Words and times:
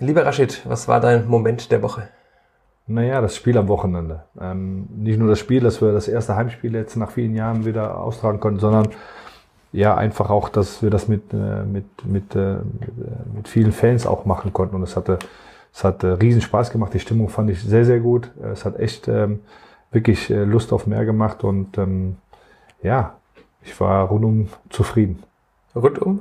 Lieber 0.00 0.24
Rashid, 0.24 0.62
was 0.64 0.88
war 0.88 0.98
dein 0.98 1.28
Moment 1.28 1.70
der 1.70 1.82
Woche? 1.82 2.08
Naja, 2.86 3.20
das 3.20 3.36
Spiel 3.36 3.58
am 3.58 3.68
Wochenende. 3.68 4.22
Ähm, 4.40 4.88
nicht 4.96 5.18
nur 5.18 5.28
das 5.28 5.38
Spiel, 5.38 5.60
dass 5.60 5.82
wir 5.82 5.92
das 5.92 6.08
erste 6.08 6.36
Heimspiel 6.36 6.74
jetzt 6.74 6.96
nach 6.96 7.10
vielen 7.10 7.34
Jahren 7.34 7.66
wieder 7.66 8.00
austragen 8.00 8.40
konnten, 8.40 8.60
sondern 8.60 8.88
ja, 9.72 9.94
einfach 9.94 10.30
auch, 10.30 10.48
dass 10.48 10.82
wir 10.82 10.88
das 10.88 11.06
mit, 11.06 11.34
äh, 11.34 11.64
mit, 11.64 11.84
mit, 12.06 12.34
äh, 12.34 12.56
mit 13.34 13.46
vielen 13.46 13.72
Fans 13.72 14.06
auch 14.06 14.24
machen 14.24 14.54
konnten. 14.54 14.74
Und 14.74 14.82
es 14.84 14.96
hatte, 14.96 15.18
es 15.72 15.84
hat 15.84 16.02
äh, 16.02 16.06
riesen 16.06 16.40
Spaß 16.40 16.70
gemacht. 16.70 16.94
Die 16.94 16.98
Stimmung 17.00 17.28
fand 17.28 17.50
ich 17.50 17.62
sehr, 17.62 17.84
sehr 17.84 18.00
gut. 18.00 18.30
Es 18.42 18.64
hat 18.64 18.80
echt 18.80 19.06
ähm, 19.06 19.40
wirklich 19.90 20.30
Lust 20.30 20.72
auf 20.72 20.86
mehr 20.86 21.04
gemacht 21.04 21.44
und 21.44 21.76
ähm, 21.76 22.16
ja, 22.82 23.16
ich 23.62 23.78
war 23.80 24.08
rundum 24.08 24.48
zufrieden. 24.70 25.22
Rundum? 25.74 26.20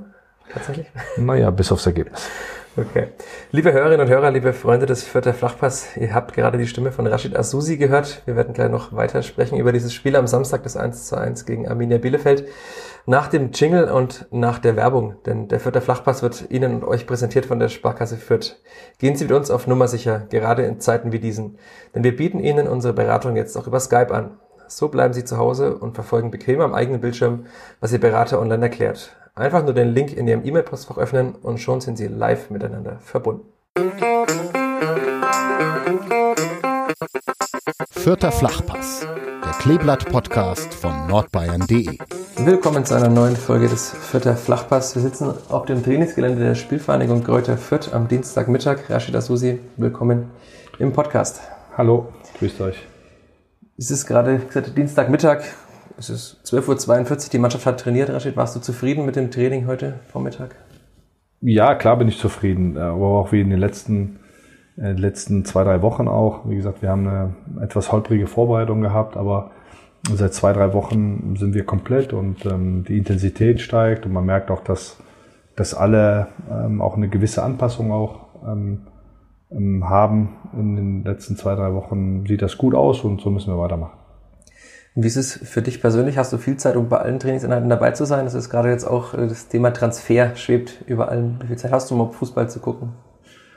Tatsächlich? 0.52 0.88
Naja, 1.18 1.50
bis 1.52 1.71
aufs 1.71 1.86
Ergebnis. 1.86 2.30
Okay. 2.80 3.07
Liebe 3.52 3.73
Hörerinnen 3.73 4.00
und 4.00 4.09
Hörer, 4.09 4.32
liebe 4.32 4.54
Freunde 4.54 4.86
des 4.86 5.04
Vierter 5.04 5.34
Flachpass, 5.34 5.97
ihr 5.97 6.14
habt 6.14 6.33
gerade 6.33 6.57
die 6.57 6.68
Stimme 6.68 6.93
von 6.93 7.06
Rashid 7.07 7.36
Asusi 7.36 7.75
gehört. 7.75 8.21
Wir 8.24 8.37
werden 8.37 8.54
gleich 8.54 8.71
noch 8.71 8.93
weiter 8.93 9.21
sprechen 9.21 9.57
über 9.57 9.74
dieses 9.74 9.93
Spiel 9.93 10.15
am 10.15 10.28
Samstag, 10.28 10.64
das 10.64 10.78
1 10.78 11.07
zu 11.07 11.18
1 11.18 11.46
gegen 11.46 11.68
Arminia 11.68 11.97
Bielefeld. 11.97 12.47
Nach 13.06 13.28
dem 13.28 13.51
Jingle 13.51 13.92
und 13.92 14.28
nach 14.32 14.60
der 14.60 14.78
Werbung, 14.78 15.15
denn 15.25 15.50
der 15.50 15.60
Vierter 15.60 15.82
Flachpass 15.82 16.21
wird 16.21 16.51
Ihnen 16.51 16.75
und 16.75 16.86
euch 16.86 17.06
präsentiert 17.06 17.47
von 17.47 17.60
der 17.60 17.68
Sparkasse 17.68 18.15
Fürth. 18.15 18.61
Gehen 18.98 19.18
Sie 19.18 19.25
mit 19.25 19.34
uns 19.34 19.51
auf 19.51 19.68
Nummer 19.68 19.89
sicher, 19.89 20.28
gerade 20.29 20.64
in 20.64 20.79
Zeiten 20.79 21.11
wie 21.11 21.20
diesen, 21.20 21.57
denn 21.93 22.06
wir 22.06 22.15
bieten 22.15 22.39
Ihnen 22.39 22.70
unsere 22.70 22.93
Beratung 22.93 23.36
jetzt 23.36 23.57
auch 23.57 23.68
über 23.68 23.82
Skype 23.82 24.14
an. 24.14 24.37
So 24.68 24.87
bleiben 24.87 25.14
Sie 25.14 25.25
zu 25.25 25.37
Hause 25.37 25.75
und 25.75 25.96
verfolgen 25.96 26.32
bequem 26.32 26.61
am 26.61 26.73
eigenen 26.73 27.01
Bildschirm, 27.01 27.48
was 27.82 27.92
Ihr 27.92 28.00
Berater 28.00 28.39
online 28.39 28.64
erklärt. 28.64 29.18
Einfach 29.36 29.64
nur 29.64 29.74
den 29.74 29.93
Link 29.93 30.14
in 30.15 30.28
Ihrem 30.28 30.46
E-Mail-Postfach 30.46 30.97
öffnen 30.97 31.33
und 31.36 31.60
schon 31.60 31.82
sind 31.82 31.97
Sie 31.97 32.08
live 32.08 32.50
miteinander 32.50 33.00
verbunden. 33.00 33.45
Vierter 37.92 38.31
Flachpass, 38.31 39.06
der 39.44 39.52
Kleeblatt-Podcast 39.59 40.73
von 40.73 41.08
nordbayern.de. 41.08 41.98
Willkommen 42.38 42.86
zu 42.86 42.95
einer 42.95 43.09
neuen 43.09 43.36
Folge 43.36 43.68
des 43.68 43.92
Vierter 43.92 44.36
Flachpass. 44.36 44.95
Wir 44.95 45.02
sitzen 45.02 45.34
auf 45.50 45.66
dem 45.66 45.84
Trainingsgelände 45.84 46.44
der 46.44 46.56
Spielvereinigung 46.56 47.23
Kräuter 47.23 47.58
Fürth 47.58 47.94
am 47.94 48.08
Dienstagmittag. 48.08 48.90
Rashid 48.90 49.16
Asusi, 49.16 49.59
willkommen 49.78 50.31
im 50.80 50.92
Podcast. 50.92 51.42
Hallo, 51.78 52.12
grüßt 52.40 52.59
euch. 52.62 52.78
Es 53.78 53.92
ist 53.92 54.06
gerade 54.06 54.40
gesagt, 54.40 54.78
Dienstagmittag. 54.78 55.44
Es 56.00 56.09
ist 56.09 56.38
12.42 56.45 57.11
Uhr, 57.11 57.30
die 57.33 57.39
Mannschaft 57.39 57.66
hat 57.66 57.81
trainiert. 57.81 58.09
Rashid, 58.09 58.38
warst 58.38 58.55
du 58.55 58.61
zufrieden 58.61 59.05
mit 59.05 59.17
dem 59.17 59.31
Training 59.31 59.67
heute 59.67 59.95
Vormittag? 60.08 60.56
Ja, 61.41 61.75
klar 61.75 61.97
bin 61.97 62.08
ich 62.08 62.17
zufrieden, 62.17 62.78
äh, 62.78 62.80
aber 62.80 63.19
auch 63.19 63.33
wie 63.33 63.41
in 63.41 63.50
den 63.50 63.59
letzten, 63.59 64.19
äh, 64.78 64.94
letzten 64.94 65.44
zwei, 65.44 65.66
drei 65.66 65.81
Wochen 65.81 66.08
auch. 66.08 66.47
Wie 66.47 66.56
gesagt, 66.56 66.81
wir 66.81 66.89
haben 66.89 67.06
eine 67.06 67.36
etwas 67.61 67.91
holprige 67.91 68.28
Vorbereitung 68.28 68.80
gehabt, 68.80 69.17
aber 69.17 69.52
seit 70.09 70.33
zwei, 70.33 70.53
drei 70.53 70.72
Wochen 70.72 71.36
sind 71.38 71.53
wir 71.53 71.66
komplett 71.66 72.13
und 72.13 72.45
ähm, 72.45 72.86
die 72.88 72.97
Intensität 72.97 73.59
steigt 73.59 74.06
und 74.06 74.13
man 74.13 74.25
merkt 74.25 74.52
auch, 74.52 74.61
dass, 74.61 74.95
dass 75.58 75.73
alle 75.73 76.28
ähm, 76.50 76.81
auch 76.81 76.95
eine 76.95 77.09
gewisse 77.09 77.44
Anpassung 77.44 77.91
auch 77.91 78.28
ähm, 78.47 78.88
ähm 79.52 79.89
haben. 79.89 80.38
In 80.53 80.78
den 80.78 81.03
letzten 81.03 81.36
zwei, 81.36 81.56
drei 81.56 81.73
Wochen 81.73 82.25
sieht 82.25 82.41
das 82.41 82.58
gut 82.58 82.73
aus 82.73 83.02
und 83.02 83.19
so 83.19 83.30
müssen 83.31 83.53
wir 83.53 83.59
weitermachen. 83.59 83.98
Wie 84.95 85.08
ist 85.08 85.18
es 85.18 85.34
für 85.34 85.62
dich 85.62 85.82
persönlich? 85.82 86.18
Hast 86.18 86.34
du 86.34 86.38
viel 86.38 86.58
Zeit, 86.58 86.76
um 86.76 86.90
bei 86.90 86.98
allen 86.98 87.20
Trainingsinhalten 87.20 87.70
dabei 87.70 87.92
zu 87.92 88.06
sein? 88.06 88.26
Das 88.26 88.34
ist 88.34 88.50
gerade 88.50 88.70
jetzt 88.70 88.86
auch 88.86 89.14
äh, 89.14 89.28
das 89.28 89.48
Thema 89.48 89.72
Transfer 89.72 90.36
schwebt 90.36 90.84
über 90.88 91.09
allen. 91.09 91.40
Wie 91.42 91.48
viel 91.48 91.58
Zeit 91.58 91.72
hast 91.72 91.90
du, 91.90 91.96
um 91.96 92.02
auf 92.02 92.16
Fußball 92.16 92.50
zu 92.50 92.59
gucken? 92.59 92.90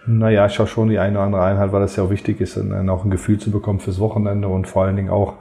Naja, 0.07 0.47
ich 0.47 0.53
schaue 0.53 0.67
schon 0.67 0.89
die 0.89 0.99
eine 0.99 1.17
oder 1.17 1.27
andere 1.27 1.45
Einheit, 1.45 1.73
weil 1.73 1.81
das 1.81 1.97
ja 1.97 2.03
auch 2.03 2.11
wichtig 2.11 2.41
ist, 2.41 2.59
auch 2.59 3.05
ein 3.05 3.11
Gefühl 3.11 3.39
zu 3.39 3.51
bekommen 3.51 3.79
fürs 3.79 4.01
Wochenende 4.01 4.49
und 4.49 4.67
vor 4.67 4.85
allen 4.85 4.97
Dingen 4.97 5.11
auch 5.11 5.35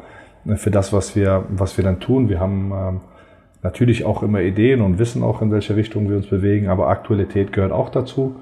äh, 0.45 0.55
für 0.55 0.71
das, 0.71 0.93
was 0.93 1.15
wir, 1.15 1.45
was 1.49 1.77
wir 1.77 1.83
dann 1.83 1.99
tun. 1.99 2.29
Wir 2.29 2.39
haben 2.39 2.71
ähm, 2.71 3.01
natürlich 3.61 4.05
auch 4.05 4.23
immer 4.23 4.39
Ideen 4.39 4.81
und 4.81 4.97
wissen 4.97 5.23
auch, 5.23 5.41
in 5.41 5.51
welche 5.51 5.75
Richtung 5.75 6.09
wir 6.09 6.15
uns 6.15 6.27
bewegen, 6.27 6.69
aber 6.69 6.87
Aktualität 6.87 7.51
gehört 7.51 7.71
auch 7.71 7.89
dazu 7.89 8.35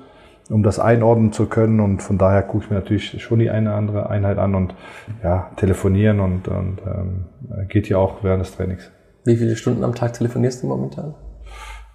um 0.50 0.64
das 0.64 0.80
einordnen 0.80 1.32
zu 1.32 1.46
können. 1.46 1.80
Und 1.80 2.02
von 2.02 2.18
daher 2.18 2.44
gucke 2.44 2.66
ich 2.66 2.70
mir 2.70 2.78
natürlich 2.78 3.22
schon 3.22 3.40
die 3.40 3.50
eine 3.50 3.70
oder 3.70 3.78
andere 3.78 4.10
Einheit 4.10 4.38
an 4.38 4.56
und 4.56 4.76
ja, 5.24 5.52
telefonieren 5.56 6.20
und, 6.20 6.48
und 6.48 6.80
ähm, 6.86 7.68
geht 7.68 7.88
ja 7.90 7.98
auch 7.98 8.24
während 8.24 8.42
des 8.42 8.56
Trainings. 8.56 8.92
Wie 9.26 9.36
viele 9.36 9.56
Stunden 9.56 9.84
am 9.84 9.94
Tag 9.94 10.14
telefonierst 10.14 10.64
du 10.64 10.68
momentan? 10.68 11.14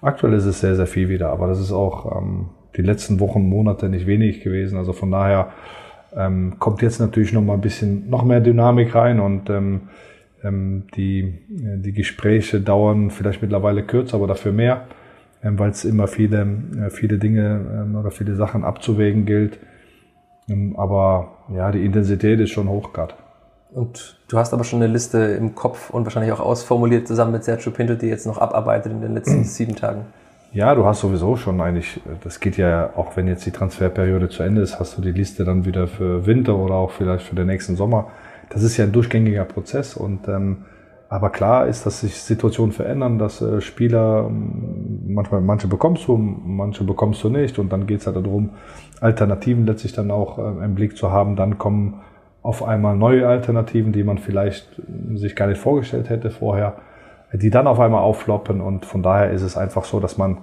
Aktuell 0.00 0.34
ist 0.34 0.44
es 0.44 0.60
sehr, 0.60 0.76
sehr 0.76 0.86
viel 0.86 1.08
wieder, 1.08 1.30
aber 1.30 1.46
das 1.46 1.60
ist 1.60 1.72
auch 1.72 2.18
ähm, 2.18 2.50
die 2.76 2.82
letzten 2.82 3.20
Wochen, 3.20 3.48
Monate 3.48 3.88
nicht 3.88 4.06
wenig 4.06 4.42
gewesen. 4.42 4.76
Also 4.76 4.92
von 4.92 5.10
daher 5.10 5.48
ähm, 6.14 6.56
kommt 6.58 6.82
jetzt 6.82 7.00
natürlich 7.00 7.32
noch 7.32 7.42
mal 7.42 7.54
ein 7.54 7.60
bisschen 7.60 8.08
noch 8.10 8.24
mehr 8.24 8.40
Dynamik 8.40 8.94
rein 8.94 9.18
und 9.20 9.50
ähm, 9.50 9.88
ähm, 10.42 10.84
die, 10.94 11.38
die 11.48 11.92
Gespräche 11.92 12.60
dauern 12.60 13.10
vielleicht 13.10 13.42
mittlerweile 13.42 13.82
kürzer, 13.82 14.16
aber 14.16 14.26
dafür 14.26 14.52
mehr. 14.52 14.86
Ähm, 15.44 15.58
weil 15.58 15.70
es 15.70 15.84
immer 15.84 16.06
viele, 16.06 16.40
äh, 16.40 16.90
viele 16.90 17.18
Dinge 17.18 17.60
ähm, 17.72 17.96
oder 17.96 18.10
viele 18.10 18.34
Sachen 18.34 18.64
abzuwägen 18.64 19.26
gilt. 19.26 19.58
Ähm, 20.48 20.74
aber 20.76 21.32
ja, 21.54 21.70
die 21.70 21.84
Intensität 21.84 22.40
ist 22.40 22.50
schon 22.50 22.68
hoch 22.68 22.92
gerade. 22.92 23.14
Und 23.72 24.18
du 24.28 24.38
hast 24.38 24.54
aber 24.54 24.64
schon 24.64 24.82
eine 24.82 24.90
Liste 24.90 25.18
im 25.18 25.54
Kopf 25.54 25.90
und 25.90 26.04
wahrscheinlich 26.04 26.32
auch 26.32 26.40
ausformuliert 26.40 27.06
zusammen 27.06 27.32
mit 27.32 27.44
Sergio 27.44 27.72
Pinto, 27.72 27.94
die 27.94 28.06
jetzt 28.06 28.26
noch 28.26 28.38
abarbeitet 28.38 28.92
in 28.92 29.02
den 29.02 29.14
letzten 29.14 29.44
sieben 29.44 29.76
Tagen. 29.76 30.06
Ja, 30.52 30.74
du 30.76 30.86
hast 30.86 31.00
sowieso 31.00 31.36
schon 31.36 31.60
eigentlich, 31.60 32.00
das 32.22 32.38
geht 32.38 32.56
ja 32.56 32.90
auch 32.94 33.16
wenn 33.16 33.26
jetzt 33.26 33.44
die 33.44 33.50
Transferperiode 33.50 34.28
zu 34.28 34.44
Ende 34.44 34.62
ist, 34.62 34.78
hast 34.78 34.96
du 34.96 35.02
die 35.02 35.10
Liste 35.10 35.44
dann 35.44 35.64
wieder 35.64 35.88
für 35.88 36.26
Winter 36.26 36.56
oder 36.56 36.74
auch 36.74 36.92
vielleicht 36.92 37.26
für 37.26 37.34
den 37.34 37.48
nächsten 37.48 37.74
Sommer. 37.74 38.12
Das 38.50 38.62
ist 38.62 38.76
ja 38.76 38.84
ein 38.84 38.92
durchgängiger 38.92 39.44
Prozess 39.44 39.96
und 39.96 40.28
ähm, 40.28 40.58
aber 41.14 41.30
klar 41.30 41.68
ist, 41.68 41.86
dass 41.86 42.00
sich 42.00 42.20
Situationen 42.20 42.72
verändern, 42.72 43.20
dass 43.20 43.40
äh, 43.40 43.60
Spieler, 43.60 44.26
ähm, 44.28 45.04
manchmal 45.06 45.42
manche 45.42 45.68
bekommst 45.68 46.08
du, 46.08 46.16
manche 46.16 46.82
bekommst 46.82 47.22
du 47.22 47.28
nicht. 47.28 47.60
Und 47.60 47.72
dann 47.72 47.86
geht 47.86 48.00
es 48.00 48.06
halt 48.08 48.16
darum, 48.16 48.50
Alternativen 49.00 49.64
letztlich 49.64 49.92
dann 49.92 50.10
auch 50.10 50.38
äh, 50.38 50.64
im 50.64 50.74
Blick 50.74 50.96
zu 50.96 51.12
haben. 51.12 51.36
Dann 51.36 51.56
kommen 51.56 52.00
auf 52.42 52.64
einmal 52.64 52.96
neue 52.96 53.28
Alternativen, 53.28 53.92
die 53.92 54.02
man 54.02 54.18
vielleicht 54.18 54.80
äh, 54.80 55.16
sich 55.16 55.36
gar 55.36 55.46
nicht 55.46 55.60
vorgestellt 55.60 56.10
hätte 56.10 56.30
vorher, 56.30 56.78
die 57.32 57.50
dann 57.50 57.68
auf 57.68 57.78
einmal 57.78 58.02
auffloppen. 58.02 58.60
Und 58.60 58.84
von 58.84 59.04
daher 59.04 59.30
ist 59.30 59.42
es 59.42 59.56
einfach 59.56 59.84
so, 59.84 60.00
dass 60.00 60.18
man 60.18 60.38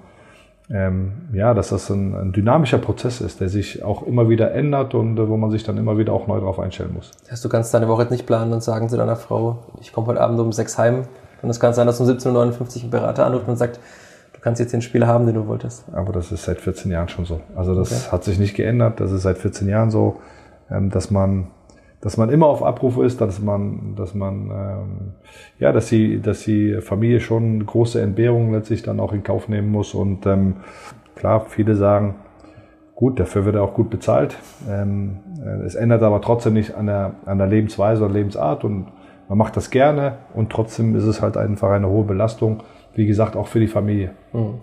ähm, 0.73 1.13
ja, 1.33 1.53
dass 1.53 1.69
das 1.69 1.89
ein, 1.89 2.15
ein, 2.15 2.31
dynamischer 2.31 2.77
Prozess 2.77 3.19
ist, 3.19 3.41
der 3.41 3.49
sich 3.49 3.83
auch 3.83 4.03
immer 4.03 4.29
wieder 4.29 4.53
ändert 4.53 4.93
und 4.93 5.17
äh, 5.17 5.27
wo 5.27 5.35
man 5.35 5.51
sich 5.51 5.63
dann 5.63 5.77
immer 5.77 5.97
wieder 5.97 6.13
auch 6.13 6.27
neu 6.27 6.39
darauf 6.39 6.59
einstellen 6.59 6.93
muss. 6.93 7.11
Das 7.21 7.31
heißt, 7.31 7.45
du 7.45 7.49
kannst 7.49 7.73
deine 7.73 7.87
Woche 7.87 8.03
jetzt 8.03 8.11
nicht 8.11 8.25
planen 8.25 8.53
und 8.53 8.63
sagen 8.63 8.87
zu 8.87 8.95
deiner 8.95 9.17
Frau, 9.17 9.59
ich 9.81 9.91
komme 9.91 10.07
heute 10.07 10.21
Abend 10.21 10.39
um 10.39 10.51
sechs 10.53 10.77
heim 10.77 11.03
und 11.41 11.49
es 11.49 11.59
kann 11.59 11.73
sein, 11.73 11.87
dass 11.87 11.99
um 11.99 12.07
17.59 12.07 12.31
Uhr 12.33 12.83
ein 12.83 12.89
Berater 12.89 13.25
anruft 13.25 13.47
und 13.47 13.57
sagt, 13.57 13.79
du 14.33 14.39
kannst 14.39 14.61
jetzt 14.61 14.71
den 14.71 14.81
Spieler 14.81 15.07
haben, 15.07 15.25
den 15.25 15.35
du 15.35 15.47
wolltest. 15.47 15.83
Aber 15.93 16.13
das 16.13 16.31
ist 16.31 16.43
seit 16.43 16.61
14 16.61 16.89
Jahren 16.89 17.09
schon 17.09 17.25
so. 17.25 17.41
Also 17.55 17.75
das 17.75 17.91
okay. 17.91 18.11
hat 18.11 18.23
sich 18.23 18.39
nicht 18.39 18.55
geändert, 18.55 18.99
das 18.99 19.11
ist 19.11 19.23
seit 19.23 19.39
14 19.39 19.67
Jahren 19.67 19.91
so, 19.91 20.19
ähm, 20.69 20.89
dass 20.89 21.11
man 21.11 21.47
dass 22.01 22.17
man 22.17 22.29
immer 22.29 22.47
auf 22.47 22.63
Abruf 22.63 22.97
ist, 22.97 23.21
dass 23.21 23.39
man, 23.39 23.93
dass 23.95 24.15
man, 24.15 24.49
ähm, 24.49 25.13
ja, 25.59 25.71
dass 25.71 25.87
die, 25.87 26.19
dass 26.19 26.41
die 26.41 26.81
Familie 26.81 27.19
schon 27.19 27.65
große 27.65 28.01
Entbehrungen 28.01 28.51
letztlich 28.51 28.81
dann 28.81 28.99
auch 28.99 29.13
in 29.13 29.23
Kauf 29.23 29.47
nehmen 29.47 29.71
muss. 29.71 29.93
Und 29.93 30.25
ähm, 30.25 30.57
klar, 31.15 31.45
viele 31.47 31.75
sagen, 31.75 32.15
gut, 32.95 33.19
dafür 33.19 33.45
wird 33.45 33.55
er 33.55 33.63
auch 33.63 33.75
gut 33.75 33.91
bezahlt. 33.91 34.35
Ähm, 34.67 35.19
äh, 35.45 35.63
es 35.63 35.75
ändert 35.75 36.01
aber 36.01 36.21
trotzdem 36.21 36.53
nicht 36.53 36.75
an 36.75 36.87
der, 36.87 37.13
an 37.25 37.37
der 37.37 37.47
Lebensweise 37.47 38.03
oder 38.03 38.13
Lebensart 38.13 38.63
und 38.63 38.87
man 39.29 39.37
macht 39.37 39.55
das 39.55 39.69
gerne 39.69 40.17
und 40.33 40.51
trotzdem 40.51 40.95
ist 40.95 41.05
es 41.05 41.21
halt 41.21 41.37
einfach 41.37 41.69
eine 41.69 41.87
hohe 41.87 42.03
Belastung, 42.03 42.63
wie 42.95 43.05
gesagt, 43.05 43.35
auch 43.35 43.47
für 43.47 43.59
die 43.59 43.67
Familie. 43.67 44.11
Mhm. 44.33 44.55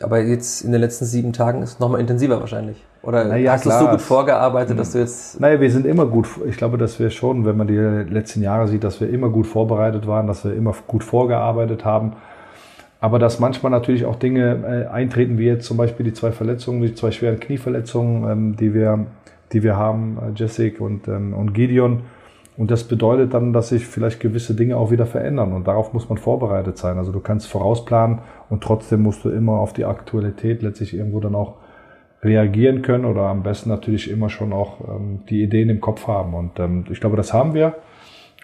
Aber 0.00 0.20
jetzt 0.20 0.62
in 0.62 0.72
den 0.72 0.80
letzten 0.80 1.06
sieben 1.06 1.32
Tagen 1.32 1.62
ist 1.62 1.74
es 1.74 1.80
nochmal 1.80 2.00
intensiver 2.00 2.38
wahrscheinlich. 2.40 2.84
Oder 3.06 3.24
naja, 3.24 3.52
hast 3.52 3.66
du 3.66 3.70
so 3.70 3.86
gut 3.86 4.00
vorgearbeitet, 4.00 4.78
dass 4.78 4.92
du 4.92 4.98
jetzt. 4.98 5.38
Naja, 5.40 5.60
wir 5.60 5.70
sind 5.70 5.86
immer 5.86 6.06
gut. 6.06 6.26
Ich 6.46 6.56
glaube, 6.56 6.78
dass 6.78 6.98
wir 6.98 7.10
schon, 7.10 7.44
wenn 7.44 7.56
man 7.56 7.66
die 7.66 7.76
letzten 7.76 8.42
Jahre 8.42 8.66
sieht, 8.68 8.82
dass 8.82 9.00
wir 9.00 9.10
immer 9.10 9.28
gut 9.28 9.46
vorbereitet 9.46 10.06
waren, 10.06 10.26
dass 10.26 10.44
wir 10.44 10.54
immer 10.54 10.74
gut 10.86 11.04
vorgearbeitet 11.04 11.84
haben. 11.84 12.14
Aber 13.00 13.18
dass 13.18 13.38
manchmal 13.38 13.70
natürlich 13.70 14.06
auch 14.06 14.16
Dinge 14.16 14.86
äh, 14.88 14.90
eintreten, 14.90 15.36
wie 15.36 15.44
jetzt 15.44 15.66
zum 15.66 15.76
Beispiel 15.76 16.04
die 16.04 16.14
zwei 16.14 16.32
Verletzungen, 16.32 16.80
die 16.80 16.94
zwei 16.94 17.10
schweren 17.10 17.38
Knieverletzungen, 17.38 18.30
ähm, 18.30 18.56
die 18.56 18.72
wir, 18.72 19.04
die 19.52 19.62
wir 19.62 19.76
haben, 19.76 20.16
äh, 20.22 20.32
Jessic 20.34 20.80
und, 20.80 21.06
ähm, 21.08 21.34
und 21.34 21.52
Gideon. 21.52 22.04
Und 22.56 22.70
das 22.70 22.84
bedeutet 22.84 23.34
dann, 23.34 23.52
dass 23.52 23.68
sich 23.68 23.86
vielleicht 23.86 24.20
gewisse 24.20 24.54
Dinge 24.54 24.78
auch 24.78 24.90
wieder 24.90 25.04
verändern. 25.04 25.52
Und 25.52 25.66
darauf 25.68 25.92
muss 25.92 26.08
man 26.08 26.16
vorbereitet 26.16 26.78
sein. 26.78 26.96
Also 26.96 27.12
du 27.12 27.20
kannst 27.20 27.48
vorausplanen 27.48 28.20
und 28.48 28.62
trotzdem 28.62 29.02
musst 29.02 29.22
du 29.24 29.28
immer 29.28 29.58
auf 29.58 29.74
die 29.74 29.84
Aktualität 29.84 30.62
letztlich 30.62 30.94
irgendwo 30.94 31.20
dann 31.20 31.34
auch 31.34 31.56
reagieren 32.24 32.82
können 32.82 33.04
oder 33.04 33.22
am 33.22 33.42
besten 33.42 33.68
natürlich 33.68 34.10
immer 34.10 34.30
schon 34.30 34.52
auch 34.52 34.80
ähm, 34.88 35.20
die 35.28 35.42
Ideen 35.42 35.68
im 35.68 35.80
Kopf 35.80 36.06
haben. 36.06 36.34
Und 36.34 36.58
ähm, 36.58 36.84
ich 36.90 37.00
glaube, 37.00 37.16
das 37.16 37.32
haben 37.32 37.54
wir. 37.54 37.74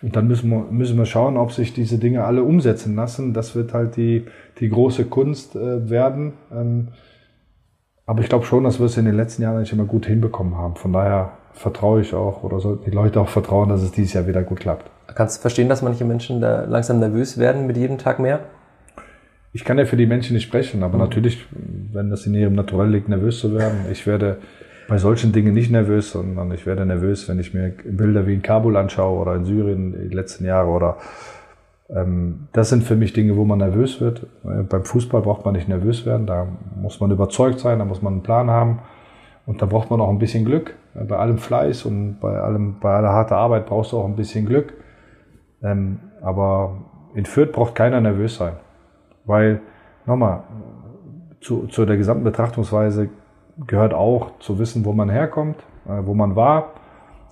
Und 0.03 0.17
dann 0.17 0.29
müssen 0.29 0.51
wir, 0.51 0.67
müssen 0.71 0.97
wir 0.97 1.07
schauen, 1.07 1.37
ob 1.37 1.53
sich 1.53 1.73
diese 1.75 1.99
Dinge 1.99 2.25
alle 2.25 2.43
umsetzen 2.43 2.95
lassen. 2.95 3.35
Das 3.35 3.55
wird 3.55 3.75
halt 3.75 3.97
die, 3.97 4.27
die 4.59 4.69
große 4.69 5.07
Kunst 5.07 5.57
äh, 5.57 5.91
werden. 5.91 6.35
Ähm, 6.53 6.89
Aber 8.07 8.21
ich 8.23 8.29
glaube 8.29 8.45
schon, 8.45 8.65
dass 8.65 8.79
wir 8.79 8.87
es 8.87 8.97
in 8.97 9.05
den 9.05 9.15
letzten 9.15 9.43
Jahren 9.43 9.57
eigentlich 9.57 9.73
immer 9.73 9.85
gut 9.85 10.07
hinbekommen 10.07 10.57
haben. 10.57 10.77
Von 10.77 10.93
daher 10.93 11.33
vertraue 11.53 12.01
ich 12.01 12.15
auch 12.15 12.43
oder 12.45 12.61
sollten 12.61 12.85
die 12.85 12.91
Leute 12.91 13.21
auch 13.21 13.29
vertrauen, 13.29 13.69
dass 13.69 13.83
es 13.83 13.93
dieses 13.93 14.15
Jahr 14.15 14.27
wieder 14.27 14.43
gut 14.43 14.61
klappt. 14.61 14.91
Kannst 15.15 15.39
du 15.39 15.41
verstehen, 15.43 15.69
dass 15.69 15.83
manche 15.83 16.05
Menschen 16.05 16.41
da 16.41 16.65
langsam 16.65 16.99
nervös 17.01 17.39
werden 17.39 17.67
mit 17.67 17.77
jedem 17.77 17.99
Tag 17.99 18.21
mehr? 18.21 18.41
Ich 19.53 19.65
kann 19.65 19.79
ja 19.79 19.85
für 19.85 19.97
die 19.97 20.07
Menschen 20.07 20.35
nicht 20.35 20.45
sprechen, 20.45 20.83
aber 20.83 20.95
mhm. 20.95 21.01
natürlich, 21.01 21.47
wenn 21.93 22.11
das 22.11 22.27
in 22.27 22.35
ihrem 22.35 22.55
Naturell 22.55 22.89
liegt, 22.89 23.09
nervös 23.09 23.41
zu 23.41 23.55
werden. 23.55 23.87
Ich 23.91 24.07
werde 24.07 24.39
bei 24.89 24.99
solchen 24.99 25.33
Dingen 25.33 25.55
nicht 25.55 25.71
nervös, 25.71 26.11
sondern 26.13 26.51
ich 26.53 26.67
werde 26.67 26.85
nervös, 26.85 27.29
wenn 27.29 27.39
ich 27.39 27.55
mir 27.55 27.73
Bilder 27.85 28.27
wie 28.27 28.35
in 28.35 28.43
Kabul 28.43 28.77
anschaue 28.77 29.21
oder 29.21 29.37
in 29.37 29.45
Syrien 29.45 30.09
die 30.11 30.15
letzten 30.15 30.45
Jahre 30.45 30.69
oder 30.69 30.97
ähm, 31.95 32.49
das 32.53 32.71
sind 32.71 32.85
für 32.85 32.97
mich 32.97 33.13
Dinge, 33.13 33.37
wo 33.37 33.45
man 33.45 33.59
nervös 33.59 34.01
wird. 34.01 34.27
Äh, 34.45 34.63
beim 34.63 34.85
Fußball 34.85 35.23
braucht 35.23 35.45
man 35.45 35.55
nicht 35.55 35.69
nervös 35.69 36.07
werden, 36.07 36.27
da 36.27 36.47
muss 36.77 37.01
man 37.01 37.11
überzeugt 37.11 37.61
sein, 37.61 37.79
da 37.79 37.85
muss 37.85 38.03
man 38.03 38.15
einen 38.15 38.23
Plan 38.23 38.51
haben 38.51 38.81
und 39.47 39.63
da 39.63 39.67
braucht 39.67 39.91
man 39.91 40.01
auch 40.01 40.11
ein 40.11 40.19
bisschen 40.19 40.45
Glück. 40.45 40.75
Äh, 40.95 41.05
bei 41.05 41.17
allem 41.17 41.39
Fleiß 41.39 41.85
und 41.85 42.19
bei 42.21 42.39
allem, 42.39 42.77
bei 42.81 42.93
aller 42.93 43.11
harter 43.11 43.37
Arbeit 43.37 43.67
brauchst 43.67 43.93
du 43.93 43.99
auch 43.99 44.07
ein 44.07 44.17
bisschen 44.17 44.47
Glück. 44.47 44.75
Ähm, 45.63 46.01
aber 46.23 46.79
in 47.15 47.27
Fürth 47.27 47.53
braucht 47.53 47.75
keiner 47.75 48.01
nervös 48.01 48.37
sein, 48.37 48.55
weil 49.31 49.61
nochmal 50.07 50.43
zu, 51.41 51.69
zu 51.69 51.87
der 51.87 51.97
gesamten 51.97 52.25
Betrachtungsweise 52.25 53.09
gehört 53.67 53.95
auch 53.95 54.39
zu 54.41 54.59
wissen, 54.59 54.85
wo 54.85 54.93
man 54.93 55.09
herkommt, 55.09 55.57
äh, 55.87 56.05
wo 56.05 56.15
man 56.15 56.35
war 56.37 56.75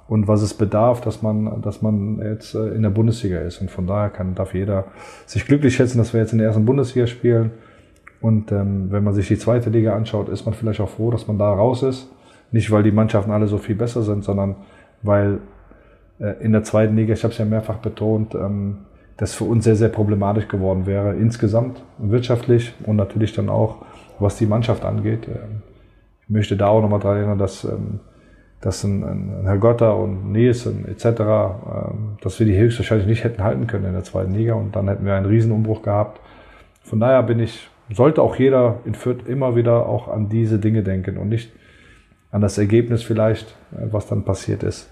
und 0.06 0.28
was 0.28 0.42
es 0.42 0.54
bedarf, 0.54 1.00
dass 1.00 1.22
man, 1.22 1.60
dass 1.60 1.82
man 1.82 2.20
jetzt 2.22 2.54
äh, 2.54 2.68
in 2.68 2.82
der 2.82 2.90
Bundesliga 2.90 3.40
ist. 3.40 3.60
Und 3.60 3.70
von 3.70 3.86
daher 3.86 4.10
kann, 4.10 4.34
darf 4.34 4.54
jeder 4.54 4.84
sich 5.26 5.44
glücklich 5.44 5.74
schätzen, 5.74 5.98
dass 5.98 6.14
wir 6.14 6.20
jetzt 6.20 6.32
in 6.32 6.38
der 6.38 6.46
ersten 6.46 6.64
Bundesliga 6.64 7.06
spielen. 7.06 7.50
Und 8.20 8.52
ähm, 8.52 8.90
wenn 8.90 9.04
man 9.04 9.14
sich 9.14 9.28
die 9.28 9.38
zweite 9.38 9.70
Liga 9.70 9.94
anschaut, 9.94 10.28
ist 10.28 10.44
man 10.44 10.54
vielleicht 10.54 10.80
auch 10.80 10.88
froh, 10.88 11.10
dass 11.10 11.26
man 11.26 11.38
da 11.38 11.52
raus 11.52 11.82
ist. 11.82 12.10
Nicht, 12.52 12.70
weil 12.70 12.82
die 12.82 12.92
Mannschaften 12.92 13.30
alle 13.30 13.48
so 13.48 13.58
viel 13.58 13.76
besser 13.76 14.02
sind, 14.02 14.24
sondern 14.24 14.56
weil 15.02 15.40
äh, 16.18 16.42
in 16.42 16.52
der 16.52 16.62
zweiten 16.62 16.96
Liga, 16.96 17.12
ich 17.12 17.22
habe 17.24 17.32
es 17.32 17.38
ja 17.38 17.44
mehrfach 17.44 17.76
betont, 17.76 18.34
ähm, 18.34 18.78
das 19.18 19.34
für 19.34 19.44
uns 19.44 19.64
sehr, 19.64 19.76
sehr 19.76 19.90
problematisch 19.90 20.48
geworden 20.48 20.86
wäre, 20.86 21.14
insgesamt 21.14 21.82
wirtschaftlich 21.98 22.74
und 22.86 22.96
natürlich 22.96 23.34
dann 23.34 23.50
auch, 23.50 23.84
was 24.18 24.36
die 24.36 24.46
Mannschaft 24.46 24.84
angeht. 24.84 25.28
Ähm, 25.28 25.62
ich 26.22 26.30
möchte 26.30 26.56
da 26.56 26.68
auch 26.68 26.80
nochmal 26.80 27.00
daran 27.00 27.18
erinnern, 27.18 27.38
dass 27.38 27.64
ähm, 27.64 28.00
dass 28.60 28.82
ein, 28.82 29.04
ein 29.04 29.44
Herr 29.44 29.58
Gotter 29.58 29.96
und 29.96 30.32
Nielsen 30.32 30.86
etc., 30.88 31.04
ähm, 31.06 32.16
dass 32.20 32.38
wir 32.38 32.46
die 32.46 32.56
höchstwahrscheinlich 32.56 33.06
nicht 33.06 33.24
hätten 33.24 33.44
halten 33.44 33.66
können 33.66 33.84
in 33.84 33.92
der 33.92 34.04
zweiten 34.04 34.34
Liga 34.34 34.54
und 34.54 34.74
dann 34.74 34.88
hätten 34.88 35.04
wir 35.04 35.14
einen 35.14 35.26
Riesenumbruch 35.26 35.82
gehabt. 35.82 36.20
Von 36.82 37.00
daher 37.00 37.22
bin 37.22 37.38
ich, 37.38 37.68
sollte 37.90 38.22
auch 38.22 38.36
jeder 38.36 38.80
in 38.84 38.94
Fürth 38.94 39.28
immer 39.28 39.54
wieder 39.54 39.86
auch 39.86 40.08
an 40.08 40.28
diese 40.28 40.58
Dinge 40.58 40.82
denken 40.82 41.18
und 41.18 41.28
nicht 41.28 41.52
an 42.30 42.40
das 42.40 42.58
Ergebnis 42.58 43.02
vielleicht, 43.02 43.56
äh, 43.72 43.86
was 43.92 44.06
dann 44.06 44.24
passiert 44.24 44.62
ist, 44.62 44.90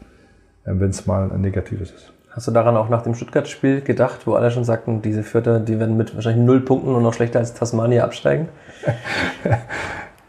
äh, 0.65 0.73
wenn 0.75 0.91
es 0.91 1.07
mal 1.07 1.31
ein 1.31 1.41
negatives 1.41 1.91
ist. 1.91 2.13
Hast 2.37 2.47
du 2.47 2.53
daran 2.53 2.77
auch 2.77 2.91
nach 2.91 3.01
dem 3.01 3.15
Stuttgart-Spiel 3.15 3.81
gedacht, 3.81 4.27
wo 4.27 4.35
alle 4.35 4.51
schon 4.51 4.63
sagten, 4.63 5.01
diese 5.01 5.23
Vierter, 5.23 5.59
die 5.59 5.81
werden 5.81 5.97
mit 5.97 6.15
wahrscheinlich 6.15 6.45
null 6.45 6.61
Punkten 6.61 6.95
und 6.95 7.03
noch 7.03 7.15
schlechter 7.15 7.39
als 7.39 7.55
Tasmania 7.55 8.05
absteigen? 8.05 8.49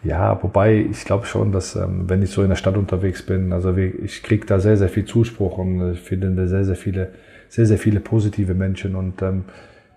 Ja, 0.03 0.41
wobei 0.41 0.75
ich 0.75 1.03
glaube 1.03 1.25
schon, 1.25 1.51
dass 1.51 1.75
ähm, 1.75 2.07
wenn 2.07 2.21
ich 2.21 2.29
so 2.29 2.41
in 2.41 2.47
der 2.49 2.55
Stadt 2.55 2.77
unterwegs 2.77 3.25
bin, 3.25 3.51
also 3.51 3.75
ich 3.75 4.23
kriege 4.23 4.45
da 4.45 4.59
sehr, 4.59 4.77
sehr 4.77 4.87
viel 4.87 5.03
Zuspruch 5.03 5.57
und 5.57 5.93
ich 5.93 5.99
finde 5.99 6.29
da 6.31 6.47
sehr, 6.47 6.63
sehr 6.63 6.77
viele, 6.77 7.09
sehr, 7.49 7.65
sehr 7.65 7.79
viele 7.79 7.99
positive 7.99 8.53
Menschen 8.53 8.95
und 8.95 9.21
ähm, 9.23 9.45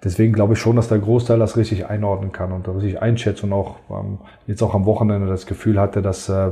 deswegen 0.03 0.33
glaube 0.33 0.55
ich 0.55 0.59
schon, 0.59 0.75
dass 0.75 0.89
der 0.89 0.99
Großteil 0.99 1.39
das 1.39 1.57
richtig 1.57 1.87
einordnen 1.87 2.33
kann 2.33 2.51
und 2.51 2.67
richtig 2.67 3.01
einschätzt 3.01 3.45
und 3.45 3.53
auch 3.53 3.77
ähm, 3.91 4.19
jetzt 4.49 4.63
auch 4.63 4.75
am 4.75 4.87
Wochenende 4.87 5.29
das 5.29 5.47
Gefühl 5.47 5.79
hatte, 5.79 6.03
dass, 6.03 6.29
äh, 6.31 6.49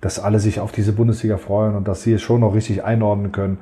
dass 0.00 0.18
alle 0.18 0.40
sich 0.40 0.58
auf 0.58 0.72
diese 0.72 0.92
Bundesliga 0.92 1.36
freuen 1.36 1.76
und 1.76 1.86
dass 1.86 2.02
sie 2.02 2.14
es 2.14 2.22
schon 2.22 2.40
noch 2.40 2.54
richtig 2.54 2.82
einordnen 2.82 3.30
können. 3.30 3.58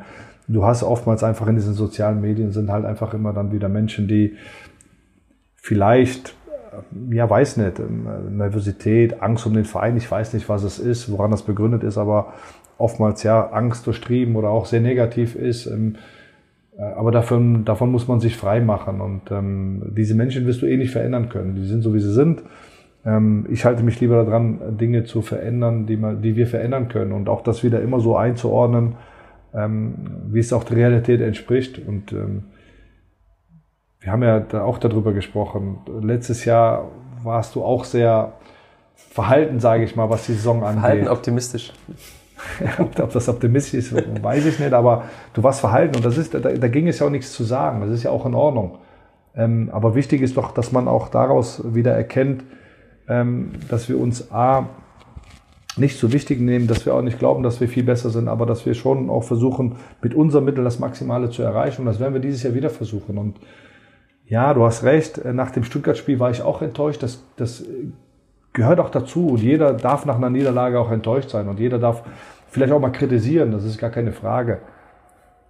Du 0.49 0.65
hast 0.65 0.83
oftmals 0.83 1.25
einfach 1.25 1.47
in 1.49 1.57
diesen 1.57 1.75
sozialen 1.75 2.21
Medien 2.21 2.53
sind 2.53 2.71
halt 2.71 2.85
einfach 2.85 3.15
immer 3.15 3.33
dann 3.33 3.53
wieder 3.53 3.69
Menschen, 3.69 4.07
die 4.07 4.37
vielleicht 5.57 6.35
ja, 7.11 7.29
weiß 7.29 7.57
nicht, 7.59 7.79
ähm, 7.79 8.37
Nervosität, 8.37 9.23
Angst 9.23 9.47
um 9.47 9.55
den 9.55 9.65
Verein, 9.65 9.97
ich 9.97 10.11
weiß 10.11 10.35
nicht, 10.35 10.49
was 10.49 10.63
es 10.63 10.79
ist, 10.79 11.11
woran 11.11 11.31
das 11.31 11.43
begründet 11.43 11.83
ist, 11.83 11.99
aber 11.99 12.35
oftmals 12.79 13.23
ja 13.23 13.51
Angst 13.51 13.87
durchtrieben 13.87 14.37
oder 14.37 14.51
auch 14.51 14.67
sehr 14.67 14.81
negativ 14.81 15.35
ist. 15.35 15.67
Ähm, 15.67 15.97
äh, 16.79 16.83
aber 16.83 17.11
davon, 17.11 17.65
davon 17.65 17.91
muss 17.91 18.09
man 18.09 18.21
sich 18.21 18.37
frei 18.37 18.61
machen 18.61 19.01
und 19.01 19.31
ähm, 19.31 19.93
diese 19.97 20.15
Menschen 20.15 20.47
wirst 20.47 20.63
du 20.63 20.67
eh 20.67 20.77
nicht 20.77 20.91
verändern 20.91 21.29
können. 21.29 21.55
Die 21.55 21.65
sind 21.65 21.83
so, 21.83 21.95
wie 21.95 22.01
sie 22.01 22.13
sind. 22.13 22.43
Ähm, 23.05 23.47
ich 23.51 23.65
halte 23.65 23.83
mich 23.83 24.01
lieber 24.01 24.25
daran, 24.25 24.77
Dinge 24.79 25.05
zu 25.05 25.23
verändern, 25.23 25.87
die, 25.87 25.97
man, 25.97 26.23
die 26.23 26.37
wir 26.37 26.47
verändern 26.47 26.89
können 26.89 27.13
und 27.13 27.29
auch 27.29 27.43
das 27.43 27.65
wieder 27.65 27.81
immer 27.81 28.01
so 28.01 28.17
einzuordnen, 28.17 28.85
ähm, 28.85 28.97
wie 29.59 30.39
es 30.39 30.53
auch 30.53 30.65
der 30.65 30.77
Realität 30.77 31.21
entspricht 31.21 31.79
und 31.79 32.13
ähm, 32.13 32.45
wir 34.01 34.13
haben 34.13 34.23
ja 34.23 34.41
da 34.41 34.63
auch 34.63 34.79
darüber 34.79 35.13
gesprochen. 35.13 35.79
Letztes 36.01 36.45
Jahr 36.45 36.91
warst 37.25 37.55
du 37.55 37.65
auch 37.65 37.85
sehr 37.85 38.35
verhalten, 38.95 39.59
sage 39.59 39.83
ich 39.85 39.97
mal, 39.97 40.11
was 40.11 40.27
die 40.27 40.35
Saison 40.35 40.63
angeht. 40.63 40.81
Verhalten 40.81 41.09
optimistisch. 41.09 41.73
Ob 42.79 43.13
das 43.13 43.29
optimistisch 43.29 43.93
ist, 43.93 44.23
weiß 44.23 44.47
ich 44.47 44.61
nicht, 44.61 44.73
aber 44.73 45.05
du 45.33 45.43
warst 45.43 45.61
verhalten 45.61 45.97
und 45.97 46.05
das 46.05 46.19
ist, 46.19 46.35
da, 46.35 46.39
da 46.39 46.69
ging 46.69 46.87
es 46.87 46.99
ja 46.99 47.07
auch 47.07 47.11
nichts 47.11 47.33
zu 47.33 47.43
sagen. 47.43 47.81
Das 47.81 47.91
ist 47.91 48.03
ja 48.03 48.11
auch 48.11 48.27
in 48.27 48.35
Ordnung. 48.35 48.79
Ähm, 49.35 49.71
aber 49.73 49.95
wichtig 49.95 50.23
ist 50.23 50.37
doch, 50.37 50.53
dass 50.53 50.71
man 50.71 50.87
auch 50.87 51.09
daraus 51.09 51.63
wieder 51.75 51.93
erkennt, 51.93 52.45
ähm, 53.09 53.53
dass 53.69 53.89
wir 53.89 53.99
uns 53.99 54.31
A, 54.31 54.69
nicht 55.77 55.99
so 55.99 56.13
wichtig 56.13 56.41
nehmen, 56.41 56.67
dass 56.67 56.87
wir 56.87 56.95
auch 56.95 57.03
nicht 57.03 57.19
glauben, 57.19 57.43
dass 57.43 57.61
wir 57.61 57.69
viel 57.69 57.85
besser 57.85 58.11
sind, 58.11 58.29
aber 58.29 58.47
dass 58.47 58.65
wir 58.65 58.75
schon 58.75 59.11
auch 59.11 59.25
versuchen, 59.25 59.77
mit 60.03 60.15
unseren 60.15 60.45
Mitteln 60.45 60.65
das 60.65 60.79
Maximale 60.79 61.31
zu 61.31 61.43
erreichen. 61.43 61.83
Und 61.83 61.87
das 61.87 62.01
werden 62.01 62.15
wir 62.15 62.21
dieses 62.21 62.43
Jahr 62.43 62.55
wieder 62.55 62.71
versuchen. 62.71 63.19
Und 63.19 63.37
ja, 64.27 64.55
du 64.55 64.65
hast 64.65 64.85
recht. 64.85 65.19
Äh, 65.19 65.33
nach 65.33 65.51
dem 65.51 65.65
Stuttgart-Spiel 65.65 66.19
war 66.19 66.31
ich 66.31 66.43
auch 66.43 66.63
enttäuscht. 66.63 67.03
Das, 67.03 67.23
das 67.37 67.65
gehört 68.53 68.81
auch 68.81 68.91
dazu. 68.91 69.29
Und 69.29 69.43
jeder 69.43 69.75
darf 69.75 70.07
nach 70.07 70.17
einer 70.17 70.31
Niederlage 70.31 70.81
auch 70.81 70.91
enttäuscht 70.91 71.31
sein. 71.31 71.49
Und 71.49 71.61
jeder 71.61 71.79
darf 71.79 72.03
vielleicht 72.49 72.73
auch 72.73 72.81
mal 72.81 72.91
kritisieren. 72.91 73.53
Das 73.53 73.65
ist 73.65 73.79
gar 73.79 73.91
keine 73.91 74.13
Frage. 74.13 74.61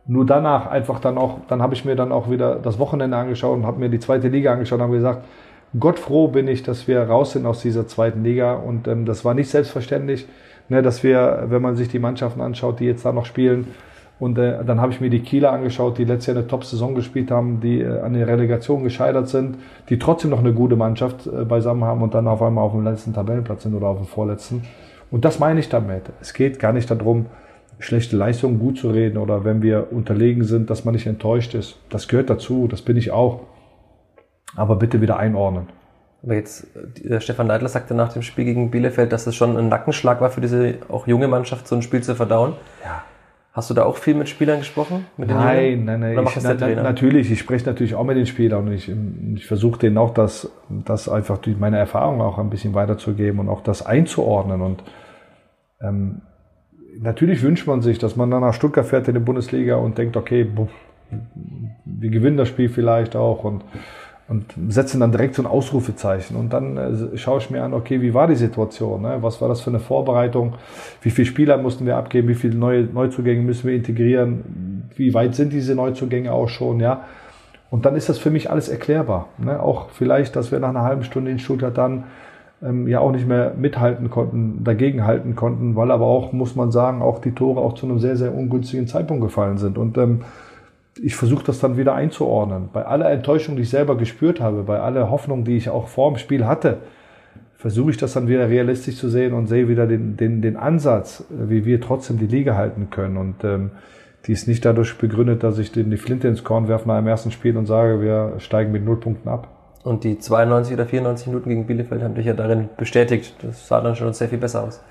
Nur 0.09 0.27
danach 0.27 0.67
einfach 0.67 1.01
dann 1.01 1.19
auch, 1.19 1.39
dann 1.49 1.63
habe 1.63 1.75
ich 1.75 1.85
mir 1.85 1.97
dann 1.97 2.13
auch 2.13 2.31
wieder 2.31 2.57
das 2.57 2.79
Wochenende 2.79 3.17
angeschaut 3.17 3.57
und 3.57 3.67
habe 3.67 3.81
mir 3.81 3.89
die 3.89 3.99
zweite 3.99 4.29
Liga 4.29 4.53
angeschaut 4.53 4.79
und 4.79 4.85
habe 4.85 4.97
gesagt, 4.97 5.25
Gott 5.79 5.99
froh 5.99 6.29
bin 6.29 6.49
ich, 6.49 6.63
dass 6.63 6.89
wir 6.89 7.03
raus 7.03 7.33
sind 7.33 7.47
aus 7.47 7.61
dieser 7.61 7.87
zweiten 7.87 8.23
Liga. 8.23 8.55
Und 8.55 8.89
ähm, 8.89 9.05
das 9.05 9.25
war 9.25 9.35
nicht 9.35 9.51
selbstverständlich, 9.51 10.27
ne, 10.69 10.83
dass 10.83 11.03
wir, 11.03 11.45
wenn 11.49 11.63
man 11.63 11.77
sich 11.77 11.89
die 11.89 11.99
Mannschaften 11.99 12.41
anschaut, 12.41 12.81
die 12.81 12.87
jetzt 12.87 13.05
da 13.05 13.13
noch 13.13 13.27
spielen, 13.27 13.67
und 14.19 14.39
äh, 14.39 14.65
dann 14.65 14.81
habe 14.81 14.93
ich 14.93 15.01
mir 15.01 15.11
die 15.11 15.21
Kieler 15.21 15.53
angeschaut, 15.53 15.99
die 15.99 16.05
letztes 16.05 16.29
Jahr 16.29 16.37
eine 16.39 16.47
Top-Saison 16.47 16.95
gespielt 16.95 17.31
haben, 17.31 17.61
die 17.61 17.83
äh, 17.83 18.01
an 18.01 18.15
der 18.15 18.27
Relegation 18.27 18.83
gescheitert 18.83 19.29
sind, 19.29 19.57
die 19.91 19.99
trotzdem 19.99 20.31
noch 20.31 20.39
eine 20.39 20.55
gute 20.55 20.77
Mannschaft 20.77 21.27
äh, 21.27 21.45
beisammen 21.45 21.85
haben 21.85 22.03
und 22.03 22.15
dann 22.15 22.27
auf 22.27 22.41
einmal 22.41 22.65
auf 22.65 22.73
dem 22.73 22.85
letzten 22.85 23.13
Tabellenplatz 23.13 23.65
sind 23.65 23.75
oder 23.75 23.89
auf 23.89 23.99
dem 23.99 24.07
vorletzten. 24.07 24.63
Und 25.11 25.25
das 25.25 25.39
meine 25.39 25.61
ich 25.61 25.69
damit. 25.69 26.05
Es 26.21 26.33
geht 26.33 26.59
gar 26.59 26.73
nicht 26.73 26.91
darum, 26.91 27.27
schlechte 27.79 28.17
Leistungen 28.17 28.59
gut 28.59 28.79
zu 28.79 28.89
reden 28.89 29.19
oder 29.19 29.45
wenn 29.45 29.61
wir 29.61 29.89
unterlegen 29.91 30.45
sind, 30.45 30.71
dass 30.71 30.87
man 30.87 30.95
nicht 30.95 31.07
enttäuscht 31.07 31.55
ist. 31.55 31.79
Das 31.91 32.09
gehört 32.09 32.31
dazu, 32.31 32.69
das 32.69 32.81
bin 32.81 32.97
ich 32.97 33.11
auch. 33.11 33.41
Aber 34.57 34.77
bitte 34.77 35.01
wieder 35.01 35.19
einordnen. 35.19 35.69
Aber 36.23 36.35
jetzt, 36.35 36.67
äh, 37.05 37.21
Stefan 37.21 37.47
Neidler 37.47 37.69
sagte 37.69 37.95
nach 37.95 38.13
dem 38.13 38.23
Spiel 38.23 38.47
gegen 38.47 38.71
Bielefeld, 38.71 39.13
dass 39.13 39.27
es 39.27 39.37
schon 39.37 39.57
ein 39.57 39.69
Nackenschlag 39.69 40.21
war 40.21 40.31
für 40.31 40.41
diese 40.41 40.75
auch 40.89 41.07
junge 41.07 41.29
Mannschaft, 41.29 41.69
so 41.69 41.77
ein 41.77 41.83
Spiel 41.83 42.03
zu 42.03 42.15
verdauen. 42.15 42.55
Ja. 42.85 43.05
Hast 43.53 43.71
du 43.71 43.75
da 43.75 43.85
auch 43.85 43.97
viel 43.97 44.15
mit 44.15 44.29
Spielern 44.29 44.59
gesprochen? 44.59 45.07
Mit 45.17 45.31
nein, 45.31 45.87
nein, 45.87 46.01
nein, 46.01 46.27
ich, 46.27 46.43
na, 46.43 46.83
natürlich. 46.83 47.31
Ich 47.31 47.39
spreche 47.39 47.65
natürlich 47.65 47.95
auch 47.95 48.05
mit 48.05 48.19
den 48.19 48.27
Spielern 48.27 48.67
und 48.67 48.73
ich, 48.73 48.93
ich 49.35 49.47
versuche 49.47 49.79
denen 49.79 49.97
auch 49.97 50.13
das, 50.13 50.51
das 50.69 51.09
einfach 51.09 51.39
durch 51.39 51.57
meine 51.59 51.79
Erfahrung 51.79 52.21
auch 52.21 52.37
ein 52.37 52.51
bisschen 52.51 52.75
weiterzugeben 52.75 53.41
und 53.41 53.49
auch 53.49 53.63
das 53.63 53.87
einzuordnen. 53.87 54.61
Und 54.61 54.83
ähm, 55.81 56.21
natürlich 57.01 57.43
wünscht 57.43 57.67
man 57.67 57.81
sich, 57.81 57.99
dass 57.99 58.15
man 58.17 58.31
dann 58.31 58.43
nach 58.43 58.53
Stuttgart 58.53 58.85
fährt 58.85 59.09
in 59.09 59.15
die 59.15 59.21
Bundesliga 59.21 59.77
und 59.77 59.97
denkt, 59.97 60.19
okay, 60.19 60.47
wir 61.87 62.11
gewinnen 62.11 62.37
das 62.37 62.49
Spiel 62.49 62.69
vielleicht 62.69 63.17
auch 63.17 63.43
und 63.43 63.65
und 64.29 64.55
setzen 64.69 65.01
dann 65.01 65.13
direkt 65.13 65.37
so 65.37 65.43
ein 65.43 65.47
Ausrufezeichen. 65.47 66.37
Und 66.37 66.53
dann 66.53 66.77
äh, 66.77 67.17
schaue 67.17 67.39
ich 67.39 67.51
mir 67.51 67.63
an, 67.63 67.75
okay, 67.75 68.03
wie 68.03 68.13
war 68.13 68.27
die 68.27 68.35
Situation? 68.35 69.03
Ne? 69.03 69.19
Was 69.21 69.41
war 69.41 69.49
das 69.49 69.61
für 69.61 69.71
eine 69.71 69.79
Vorbereitung? 69.79 70.55
Wie 71.01 71.11
viele 71.11 71.27
Spieler 71.27 71.59
mussten 71.59 71.87
wir 71.87 71.97
abgeben? 71.97 72.27
Wie 72.27 72.35
viele 72.35 72.57
neue 72.57 72.83
Neuzugänge 72.83 73.43
müssen 73.43 73.69
wir 73.69 73.77
integrieren? 73.77 74.89
Wie 74.97 75.15
weit 75.15 75.37
sind 75.37 75.53
diese 75.53 75.77
Neuzugänge 75.77 76.33
auch 76.33 76.49
schon? 76.49 76.81
Ja. 76.81 77.05
Und 77.71 77.87
dann 77.87 77.95
ist 77.95 78.09
das 78.09 78.19
für 78.19 78.31
mich 78.31 78.51
alles 78.51 78.69
erklärbar. 78.69 79.29
Ne? 79.39 79.61
Auch 79.61 79.91
vielleicht, 79.91 80.35
dass 80.35 80.51
wir 80.51 80.59
nach 80.59 80.71
einer 80.71 80.83
halben 80.83 81.05
Stunde 81.05 81.31
in 81.31 81.39
Stuttgart 81.39 81.77
dann 81.79 82.05
ähm, 82.63 82.89
ja 82.89 82.99
auch 82.99 83.13
nicht 83.13 83.29
mehr 83.29 83.55
mithalten 83.57 84.11
konnten, 84.11 84.65
dagegenhalten 84.65 85.37
konnten, 85.37 85.77
weil 85.77 85.93
aber 85.93 86.07
auch, 86.07 86.33
muss 86.33 86.57
man 86.57 86.73
sagen, 86.73 87.01
auch 87.01 87.21
die 87.21 87.33
Tore 87.33 87.61
auch 87.61 87.75
zu 87.75 87.87
einem 87.87 88.01
sehr, 88.01 88.17
sehr 88.17 88.35
ungünstigen 88.35 88.89
Zeitpunkt 88.89 89.23
gefallen 89.23 89.59
sind. 89.59 89.79
Und 89.79 89.97
ähm, 89.99 90.23
ich 91.03 91.17
versuche 91.17 91.45
das 91.45 91.61
dann 91.61 91.77
wieder 91.77 91.95
einzuordnen. 91.95 92.71
Bei 92.73 92.85
aller 92.87 93.11
Enttäuschung, 93.11 93.57
die 93.57 93.63
ich 93.63 93.71
selber 93.71 93.97
gespürt 93.97 94.41
habe, 94.41 94.63
bei 94.63 94.81
aller 94.81 95.11
Hoffnung, 95.11 95.45
die 95.45 95.57
ich 95.57 95.69
auch 95.69 95.89
vor 95.89 96.11
dem 96.11 96.19
Spiel 96.19 96.47
hatte, 96.47 96.79
versuche 97.57 97.91
ich 97.91 97.97
das 97.97 98.13
dann 98.13 98.29
wieder 98.29 98.49
realistisch 98.49 98.97
zu 98.97 99.09
sehen 99.09 99.33
und 99.33 99.47
sehe 99.47 99.69
wieder 99.69 99.87
den, 99.87 100.17
den, 100.17 100.43
den 100.43 100.57
Ansatz, 100.57 101.25
wie 101.31 101.65
wir 101.65 101.81
trotzdem 101.81 102.19
die 102.19 102.27
Liga 102.27 102.55
halten 102.55 102.89
können. 102.91 103.17
Und 103.17 103.45
ähm, 103.45 103.71
die 104.27 104.33
ist 104.33 104.49
nicht 104.49 104.65
dadurch 104.65 104.97
begründet, 104.99 105.43
dass 105.43 105.59
ich 105.59 105.73
den, 105.73 105.91
die 105.91 105.97
Flinte 105.97 106.29
ins 106.29 106.45
Korn 106.45 106.69
werfe 106.69 106.89
nach 106.89 106.99
dem 106.99 107.07
ersten 107.07 107.31
Spiel 107.31 107.57
und 107.57 107.67
sage, 107.67 108.01
wir 108.01 108.35
steigen 108.39 108.73
mit 108.73 108.85
null 108.85 109.01
Punkten 109.01 109.29
ab. 109.29 109.49
Und 109.85 110.03
die 110.03 110.19
92 110.19 110.75
oder 110.75 110.87
94 110.87 111.29
Minuten 111.29 111.49
gegen 111.49 111.67
Bielefeld 111.67 112.03
haben 112.03 112.15
dich 112.15 112.27
ja 112.27 112.35
darin 112.35 112.69
bestätigt. 112.77 113.37
Das 113.43 113.69
sah 113.69 113.81
dann 113.81 113.95
schon 113.95 114.13
sehr 114.13 114.29
viel 114.29 114.39
besser 114.39 114.65
aus. 114.65 114.83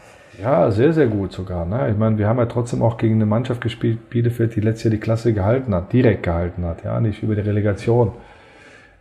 Ja, 0.41 0.71
sehr, 0.71 0.93
sehr 0.93 1.07
gut 1.07 1.31
sogar. 1.31 1.65
Ne? 1.65 1.89
Ich 1.91 1.97
meine, 1.97 2.17
wir 2.17 2.27
haben 2.27 2.39
ja 2.39 2.45
trotzdem 2.45 2.81
auch 2.81 2.97
gegen 2.97 3.15
eine 3.15 3.25
Mannschaft 3.25 3.61
gespielt, 3.61 4.09
Bielefeld, 4.09 4.55
die 4.55 4.61
letztes 4.61 4.85
Jahr 4.85 4.91
die 4.91 4.99
Klasse 4.99 5.33
gehalten 5.33 5.73
hat, 5.73 5.93
direkt 5.93 6.23
gehalten 6.23 6.65
hat, 6.65 6.83
ja, 6.83 6.99
nicht 6.99 7.23
über 7.23 7.35
die 7.35 7.41
Relegation. 7.41 8.11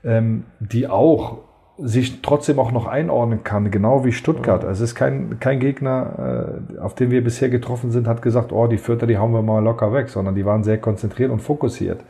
Ähm, 0.04 0.44
die 0.60 0.86
auch 0.86 1.38
sich 1.76 2.22
trotzdem 2.22 2.58
auch 2.58 2.70
noch 2.70 2.86
einordnen 2.86 3.42
kann, 3.42 3.70
genau 3.70 4.04
wie 4.04 4.12
Stuttgart. 4.12 4.64
Also 4.64 4.84
es 4.84 4.90
ist 4.90 4.94
kein, 4.94 5.40
kein 5.40 5.58
Gegner, 5.58 6.60
äh, 6.76 6.78
auf 6.78 6.94
den 6.94 7.10
wir 7.10 7.24
bisher 7.24 7.48
getroffen 7.48 7.90
sind, 7.90 8.06
hat 8.06 8.22
gesagt, 8.22 8.52
oh, 8.52 8.66
die 8.68 8.78
Vierter, 8.78 9.06
die 9.06 9.18
hauen 9.18 9.32
wir 9.32 9.42
mal 9.42 9.62
locker 9.62 9.92
weg, 9.92 10.08
sondern 10.08 10.36
die 10.36 10.44
waren 10.44 10.62
sehr 10.62 10.78
konzentriert 10.78 11.32
und 11.32 11.40
fokussiert. 11.40 12.00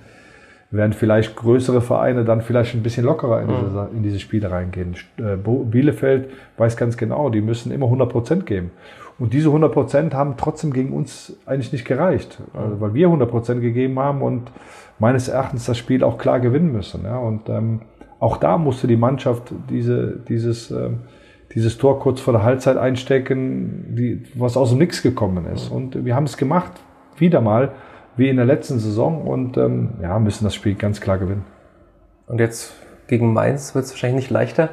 Während 0.70 0.94
vielleicht 0.94 1.36
größere 1.36 1.80
Vereine 1.80 2.24
dann 2.24 2.42
vielleicht 2.42 2.74
ein 2.74 2.82
bisschen 2.82 3.04
lockerer 3.04 3.40
in, 3.40 3.48
diese, 3.48 3.88
mhm. 3.90 3.96
in 3.96 4.02
diese 4.02 4.18
Spiele 4.18 4.50
reingehen. 4.50 4.96
Äh, 5.18 5.36
Bielefeld 5.36 6.28
weiß 6.58 6.76
ganz 6.76 6.96
genau, 6.96 7.30
die 7.30 7.40
müssen 7.40 7.72
immer 7.72 7.86
100 7.86 8.10
Prozent 8.10 8.46
geben. 8.46 8.70
Und 9.18 9.32
diese 9.32 9.48
100 9.48 9.72
Prozent 9.72 10.14
haben 10.14 10.34
trotzdem 10.36 10.72
gegen 10.72 10.92
uns 10.92 11.36
eigentlich 11.46 11.72
nicht 11.72 11.84
gereicht, 11.84 12.38
also 12.52 12.80
weil 12.80 12.94
wir 12.94 13.06
100 13.06 13.30
Prozent 13.30 13.60
gegeben 13.60 13.98
haben 13.98 14.22
und 14.22 14.50
meines 14.98 15.28
Erachtens 15.28 15.66
das 15.66 15.78
Spiel 15.78 16.02
auch 16.02 16.18
klar 16.18 16.40
gewinnen 16.40 16.72
müssen. 16.72 17.04
Ja? 17.04 17.18
Und 17.18 17.48
ähm, 17.48 17.82
auch 18.18 18.38
da 18.38 18.58
musste 18.58 18.86
die 18.86 18.96
Mannschaft 18.96 19.52
diese, 19.70 20.18
dieses, 20.28 20.70
ähm, 20.70 21.00
dieses 21.54 21.78
Tor 21.78 22.00
kurz 22.00 22.20
vor 22.20 22.32
der 22.32 22.42
Halbzeit 22.42 22.76
einstecken, 22.76 23.94
die, 23.96 24.24
was 24.34 24.56
aus 24.56 24.70
dem 24.70 24.78
Nix 24.78 25.02
gekommen 25.02 25.46
ist. 25.46 25.68
Und 25.68 26.04
wir 26.04 26.16
haben 26.16 26.24
es 26.24 26.36
gemacht, 26.36 26.72
wieder 27.16 27.40
mal, 27.40 27.72
wie 28.16 28.28
in 28.28 28.36
der 28.36 28.46
letzten 28.46 28.78
Saison 28.78 29.22
und 29.22 29.56
ähm, 29.56 29.94
ja, 30.02 30.18
müssen 30.18 30.44
das 30.44 30.54
Spiel 30.54 30.74
ganz 30.74 31.00
klar 31.00 31.18
gewinnen. 31.18 31.44
Und 32.26 32.40
jetzt 32.40 32.72
gegen 33.06 33.32
Mainz 33.32 33.74
wird 33.74 33.84
es 33.84 33.92
wahrscheinlich 33.92 34.24
nicht 34.24 34.30
leichter. 34.30 34.70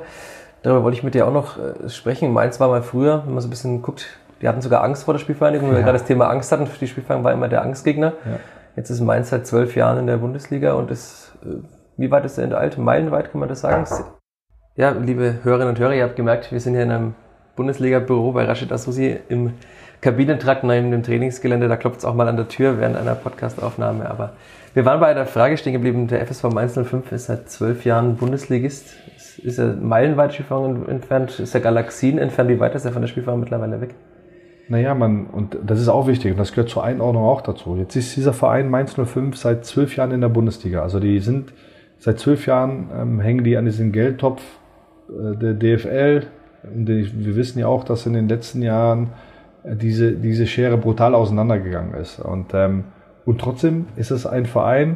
Darüber 0.64 0.84
wollte 0.84 0.98
ich 0.98 1.04
mit 1.04 1.16
dir 1.16 1.28
auch 1.28 1.34
noch 1.34 1.58
äh, 1.58 1.90
sprechen. 1.90 2.34
Mainz 2.34 2.60
war 2.60 2.70
mal 2.70 2.84
früher, 2.84 3.24
wenn 3.26 3.34
man 3.34 3.42
so 3.42 3.48
ein 3.48 3.52
bisschen 3.52 3.82
guckt, 3.82 4.06
die 4.42 4.48
hatten 4.48 4.62
sogar 4.62 4.84
Angst 4.84 5.04
vor 5.04 5.14
der 5.14 5.20
Spielvereinigung, 5.20 5.68
weil 5.68 5.76
ja. 5.76 5.80
wir 5.80 5.84
gerade 5.84 5.98
das 6.00 6.08
Thema 6.08 6.30
Angst 6.30 6.52
hatten. 6.52 6.68
Für 6.68 6.80
die 6.80 6.88
Spielvereinigung 6.88 7.26
war 7.26 7.34
immer 7.34 7.48
der 7.48 7.62
Angstgegner. 7.62 8.14
Ja. 8.26 8.40
Jetzt 8.76 8.90
ist 8.90 9.02
Mainz 9.02 9.30
seit 9.30 9.46
zwölf 9.46 9.76
Jahren 9.76 10.00
in 10.00 10.08
der 10.08 10.18
Bundesliga 10.18 10.74
und 10.74 10.92
ist, 10.92 11.34
äh, 11.44 11.56
wie 11.98 12.10
weit 12.10 12.26
ist 12.26 12.38
der 12.38 12.58
alt? 12.58 12.78
Meilenweit 12.78 13.32
kann 13.32 13.40
man 13.40 13.50
das 13.50 13.62
sagen? 13.62 13.86
Ja, 14.76 14.92
liebe 14.92 15.36
Hörerinnen 15.44 15.70
und 15.70 15.80
Hörer, 15.80 15.94
ihr 15.94 16.04
habt 16.04 16.16
gemerkt, 16.16 16.52
wir 16.52 16.60
sind 16.60 16.74
hier 16.74 16.84
in 16.84 16.92
einem 16.92 17.16
Bundesliga-Büro 17.58 18.32
bei 18.32 18.46
Rashid 18.46 18.72
Asusi 18.72 19.20
im 19.28 19.54
Kabinentrakt 20.00 20.64
neben 20.64 20.90
dem 20.90 21.04
Trainingsgelände. 21.04 21.68
Da 21.68 21.76
klopft 21.76 22.00
es 22.00 22.06
auch 22.06 22.16
mal 22.16 22.28
an 22.28 22.38
der 22.38 22.48
Tür 22.48 22.80
während 22.80 22.96
einer 22.96 23.14
Podcastaufnahme. 23.14 24.10
Aber 24.10 24.34
wir 24.74 24.86
waren 24.86 25.00
bei 25.02 25.14
der 25.14 25.26
Frage 25.26 25.58
stehen 25.58 25.74
geblieben. 25.74 26.08
Der 26.08 26.26
FSV 26.26 26.46
Mainz 26.46 26.74
05 26.74 27.12
ist 27.12 27.26
seit 27.26 27.50
zwölf 27.50 27.84
Jahren 27.84 28.16
Bundesligist. 28.16 28.96
Ist 29.44 29.60
er 29.60 29.74
meilenweit 29.74 30.34
Spielfang 30.34 30.88
entfernt? 30.88 31.40
Ist 31.40 31.54
er 31.54 31.62
Galaxien 31.62 32.18
entfernt? 32.18 32.50
Wie 32.50 32.60
weit 32.60 32.74
ist 32.74 32.86
er 32.86 32.94
von 32.94 33.02
der 33.02 33.10
Spielfang 33.10 33.40
mittlerweile 33.40 33.82
weg? 33.82 33.94
Naja, 34.72 34.96
man, 34.96 35.26
und 35.26 35.58
das 35.68 35.82
ist 35.82 35.90
auch 35.90 36.08
wichtig 36.08 36.32
und 36.32 36.38
das 36.38 36.52
gehört 36.54 36.70
zur 36.70 36.86
Einordnung 36.86 37.26
auch 37.26 37.42
dazu. 37.42 37.76
Jetzt 37.76 37.98
ist 37.98 38.16
dieser 38.16 38.32
Verein 38.32 38.70
Mainz 38.70 38.94
05 38.94 39.36
seit 39.36 39.66
zwölf 39.66 39.98
Jahren 39.98 40.12
in 40.12 40.22
der 40.22 40.30
Bundesliga. 40.30 40.82
Also 40.82 41.02
die 41.02 41.20
sind 41.20 41.52
seit 42.00 42.20
zwölf 42.20 42.46
Jahren 42.46 42.88
ähm, 42.98 43.20
hängen 43.20 43.44
die 43.44 43.58
an 43.58 43.66
diesem 43.66 43.92
Geldtopf 43.92 44.42
äh, 45.10 45.36
der 45.36 45.56
DFL. 45.56 46.26
Und 46.74 46.88
wir 46.88 47.36
wissen 47.36 47.60
ja 47.60 47.68
auch, 47.68 47.84
dass 47.84 48.06
in 48.06 48.14
den 48.14 48.30
letzten 48.30 48.62
Jahren 48.62 49.10
äh, 49.64 49.76
diese, 49.76 50.14
diese 50.14 50.48
Schere 50.48 50.78
brutal 50.78 51.16
auseinandergegangen 51.16 51.94
ist. 51.96 52.22
Und, 52.22 52.54
ähm, 52.54 52.86
und 53.26 53.42
trotzdem 53.42 53.88
ist 53.98 54.12
es 54.12 54.26
ein 54.26 54.46
Verein, 54.46 54.96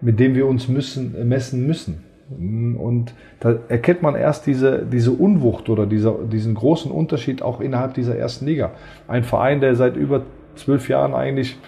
mit 0.00 0.18
dem 0.18 0.34
wir 0.34 0.48
uns 0.48 0.66
müssen, 0.66 1.28
messen 1.28 1.68
müssen. 1.68 2.02
Und 2.30 3.14
da 3.40 3.56
erkennt 3.68 4.02
man 4.02 4.14
erst 4.14 4.46
diese, 4.46 4.84
diese 4.86 5.12
Unwucht 5.12 5.68
oder 5.68 5.86
dieser, 5.86 6.14
diesen 6.24 6.54
großen 6.54 6.90
Unterschied 6.90 7.42
auch 7.42 7.60
innerhalb 7.60 7.94
dieser 7.94 8.16
ersten 8.16 8.46
Liga. 8.46 8.70
Ein 9.08 9.24
Verein, 9.24 9.60
der 9.60 9.76
seit 9.76 9.96
über 9.96 10.22
zwölf 10.56 10.88
Jahren 10.88 11.14
eigentlich, 11.14 11.58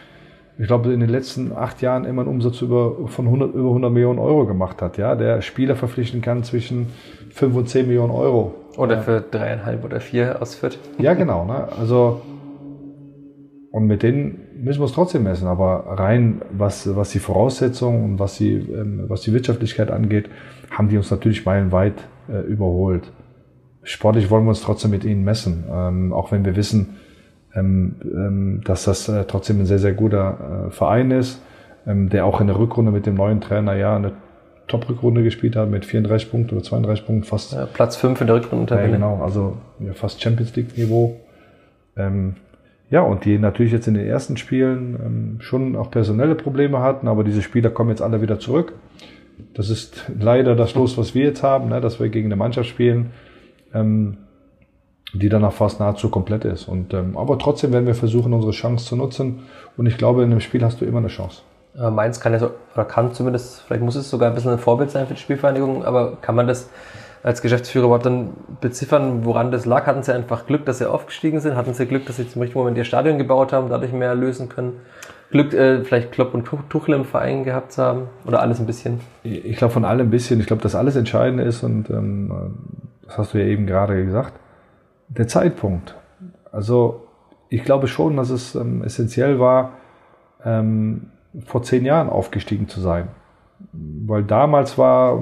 ich 0.59 0.67
glaube, 0.67 0.93
in 0.93 1.01
den 1.01 1.11
letzten 1.11 1.53
acht 1.53 1.83
Jahren 1.83 2.07
immer 2.07 2.23
einen 2.23 2.31
Umsatz 2.31 2.63
über, 2.63 3.07
von 3.07 3.27
100, 3.27 3.55
über 3.55 3.69
100 3.69 3.93
Millionen 3.93 4.19
Euro 4.19 4.47
gemacht 4.47 4.81
hat, 4.81 4.97
ja, 4.97 5.15
der 5.15 5.43
Spieler 5.43 5.77
verpflichten 5.77 6.23
kann 6.23 6.43
zwischen 6.43 6.87
fünf 7.31 7.55
und 7.55 7.69
zehn 7.69 7.87
Millionen 7.87 8.13
Euro. 8.13 8.55
Oder 8.79 9.03
für 9.03 9.21
dreieinhalb 9.21 9.85
oder 9.85 10.01
vier 10.01 10.41
aus 10.41 10.55
Fürth. 10.55 10.79
Ja, 10.99 11.15
genau. 11.15 11.45
Ne? 11.45 11.69
Also, 11.79 12.23
und 13.71 13.87
mit 13.87 14.03
denen 14.03 14.46
müssen 14.63 14.81
wir 14.81 14.87
es 14.87 14.93
trotzdem 14.93 15.25
messen, 15.25 15.47
aber 15.47 15.85
rein 15.99 16.43
was, 16.51 16.95
was 16.97 17.11
die 17.11 17.19
Voraussetzungen 17.19 18.05
und 18.05 18.19
was 18.19 18.37
die, 18.37 18.55
ähm, 18.55 19.05
was 19.09 19.23
die 19.23 19.33
Wirtschaftlichkeit 19.33 19.91
angeht, 19.91 20.29
haben 20.71 20.89
die 20.89 20.97
uns 20.97 21.11
natürlich 21.11 21.45
meilenweit 21.45 21.95
äh, 22.29 22.41
überholt. 22.41 23.13
Sportlich 23.83 24.31
wollen 24.31 24.45
wir 24.45 24.51
uns 24.51 24.63
trotzdem 24.63 24.91
mit 24.91 25.05
ihnen 25.05 25.25
messen, 25.25 25.65
ähm, 25.71 26.13
auch 26.13 26.33
wenn 26.33 26.45
wir 26.45 26.57
wissen, 26.57 26.97
ähm, 27.55 27.97
ähm, 28.03 28.61
dass 28.65 28.85
das 28.85 29.09
äh, 29.09 29.25
trotzdem 29.27 29.61
ein 29.61 29.67
sehr, 29.67 29.79
sehr 29.79 29.93
guter 29.93 30.67
äh, 30.69 30.71
Verein 30.71 31.11
ist, 31.11 31.41
ähm, 31.87 32.09
der 32.09 32.27
auch 32.27 32.41
in 32.41 32.49
der 32.49 32.59
Rückrunde 32.59 32.91
mit 32.91 33.07
dem 33.07 33.15
neuen 33.15 33.41
Trainer 33.41 33.75
ja 33.75 33.97
eine 33.97 34.13
Top-Rückrunde 34.67 35.23
gespielt 35.23 35.55
hat 35.55 35.71
mit 35.71 35.85
34 35.85 36.31
Punkten 36.31 36.57
oder 36.57 36.65
32 36.65 37.07
Punkten, 37.07 37.25
fast. 37.25 37.53
Ja, 37.53 37.67
Platz 37.67 37.97
5 37.97 38.21
in 38.21 38.27
der 38.27 38.37
Rückrunde. 38.37 38.75
Ja, 38.75 38.87
genau, 38.87 39.23
also 39.23 39.57
ja, 39.79 39.93
fast 39.93 40.21
Champions 40.21 40.55
League-Niveau. 40.57 41.21
Ähm, 41.97 42.35
ja, 42.89 43.01
und 43.01 43.25
die 43.25 43.39
natürlich 43.39 43.73
jetzt 43.73 43.89
in 43.89 43.95
den 43.95 44.07
ersten 44.07 44.37
Spielen 44.37 44.99
ähm, 45.05 45.41
schon 45.41 45.75
auch 45.77 45.91
personelle 45.91 46.35
Probleme 46.37 46.81
hatten, 46.81 47.09
aber 47.09 47.25
diese 47.25 47.43
Spieler 47.43 47.71
kommen 47.71 47.91
jetzt 47.91 48.03
alle 48.03 48.23
wieder 48.23 48.39
zurück. 48.39 48.75
Das 49.55 49.71
ist 49.71 50.11
leider 50.19 50.55
das 50.55 50.75
Los, 50.75 50.97
was 50.97 51.15
wir 51.15 51.25
jetzt 51.25 51.43
haben, 51.43 51.69
ne, 51.69 51.81
dass 51.81 51.99
wir 51.99 52.09
gegen 52.09 52.29
eine 52.29 52.37
Mannschaft 52.37 52.69
spielen, 52.69 53.11
ähm, 53.75 54.19
die 55.13 55.29
danach 55.29 55.53
fast 55.53 55.81
nahezu 55.81 56.11
komplett 56.11 56.45
ist. 56.45 56.69
Und, 56.69 56.95
ähm, 56.95 57.17
aber 57.17 57.39
trotzdem 57.39 57.73
werden 57.73 57.87
wir 57.87 57.95
versuchen, 57.95 58.33
unsere 58.33 58.53
Chance 58.53 58.87
zu 58.87 58.97
nutzen. 58.97 59.41
Und 59.77 59.87
ich 59.87 59.99
glaube, 59.99 60.23
in 60.23 60.31
einem 60.31 60.41
Spiel 60.41 60.65
hast 60.65 60.81
du 60.81 60.85
immer 60.85 60.99
eine 60.99 61.09
Chance. 61.09 61.43
Äh, 61.79 61.91
Mainz 61.91 62.21
kann 62.21 62.33
ja 62.33 62.39
so, 62.39 62.51
oder 62.75 62.85
kann 62.85 63.13
zumindest, 63.13 63.63
vielleicht 63.63 63.83
muss 63.83 63.97
es 63.97 64.09
sogar 64.09 64.29
ein 64.29 64.35
bisschen 64.35 64.53
ein 64.53 64.59
Vorbild 64.59 64.91
sein 64.91 65.07
für 65.07 65.15
die 65.15 65.21
Spielvereinigung, 65.21 65.85
aber 65.85 66.17
kann 66.21 66.35
man 66.35 66.47
das 66.47 66.71
als 67.27 67.43
Geschäftsführer 67.43 67.87
überhaupt 67.87 68.07
dann 68.07 68.35
beziffern, 68.61 69.25
woran 69.25 69.51
das 69.51 69.67
lag? 69.67 69.87
Hatten 69.89 70.05
sie 70.05 70.15
einfach 70.15 70.47
Glück, 70.47 70.65
dass 70.65 70.79
sie 70.79 70.89
aufgestiegen 70.89 71.41
sind? 71.41 71.57
Hatten 71.57 71.75
sie 71.75 71.85
Glück, 71.85 72.07
dass 72.07 72.19
sie 72.19 72.29
zum 72.29 72.41
richtigen 72.41 72.61
Moment 72.61 72.79
ihr 72.79 72.85
Stadion 72.85 73.19
gebaut 73.19 73.53
haben, 73.53 73.69
dadurch 73.69 73.93
mehr 73.93 74.15
lösen 74.15 74.49
können? 74.49 74.75
Glück, 75.33 75.53
äh, 75.53 75.83
vielleicht 75.83 76.13
Klopp 76.13 76.35
und 76.35 76.45
Tuchel 76.45 76.95
im 76.95 77.05
Verein 77.05 77.43
gehabt 77.43 77.73
zu 77.73 77.83
haben? 77.83 78.03
Oder 78.27 78.41
alles 78.41 78.61
ein 78.61 78.67
bisschen? 78.67 79.01
Ich 79.25 79.57
glaube 79.57 79.75
von 79.75 79.85
allem 79.85 80.07
ein 80.07 80.11
bisschen. 80.11 80.39
Ich 80.39 80.47
glaube, 80.47 80.63
dass 80.63 80.77
alles 80.77 80.95
Entscheidende 80.95 81.43
ist 81.43 81.65
und 81.65 81.91
ähm, 81.91 82.31
das 83.05 83.19
hast 83.19 83.35
du 83.35 83.39
ja 83.39 83.47
eben 83.47 83.67
gerade 83.67 84.05
gesagt. 84.05 84.35
Der 85.09 85.27
Zeitpunkt. 85.27 85.97
Also 86.53 87.09
ich 87.49 87.65
glaube 87.65 87.89
schon, 87.89 88.17
dass 88.17 88.31
es 88.31 88.55
ähm, 88.55 88.85
essentiell 88.85 89.41
war, 89.41 89.73
ähm, 90.45 91.11
vor 91.45 91.65
zehn 91.65 91.85
Jahren 91.85 92.09
aufgestiegen 92.09 92.69
zu 92.69 92.81
sein 92.81 93.09
weil 93.73 94.23
damals 94.23 94.79
war, 94.79 95.21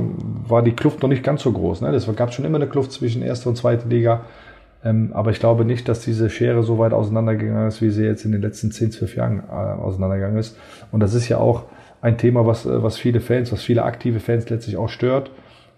war 0.49 0.63
die 0.63 0.73
Kluft 0.73 1.03
noch 1.03 1.09
nicht 1.09 1.23
ganz 1.23 1.43
so 1.43 1.53
groß. 1.53 1.81
Ne? 1.81 1.89
Es 1.91 2.09
gab 2.17 2.33
schon 2.33 2.45
immer 2.45 2.57
eine 2.57 2.67
Kluft 2.67 2.93
zwischen 2.93 3.23
erster 3.23 3.49
und 3.51 3.57
zweiter 3.57 3.89
Liga. 3.89 4.23
Ähm, 4.85 5.11
aber 5.15 5.31
ich 5.31 5.41
glaube 5.41 5.65
nicht, 5.65 5.89
dass 5.89 6.01
diese 6.01 6.29
Schere 6.29 6.63
so 6.63 6.79
weit 6.79 6.93
auseinandergegangen 6.93 7.69
ist, 7.69 7.81
wie 7.81 7.91
sie 7.91 8.05
jetzt 8.05 8.25
in 8.25 8.33
den 8.33 8.43
letzten 8.43 8.71
10, 8.71 8.93
12 8.93 9.17
Jahren 9.17 9.43
äh, 9.49 9.53
auseinandergegangen 9.53 10.39
ist. 10.39 10.59
Und 10.93 11.01
das 11.01 11.15
ist 11.15 11.29
ja 11.29 11.39
auch 11.39 11.65
ein 12.03 12.19
Thema, 12.19 12.47
was, 12.47 12.67
äh, 12.67 12.83
was 12.83 12.99
viele 12.99 13.21
Fans, 13.21 13.51
was 13.51 13.63
viele 13.63 13.85
aktive 13.85 14.21
Fans 14.21 14.49
letztlich 14.51 14.77
auch 14.77 14.91
stört, 14.91 15.31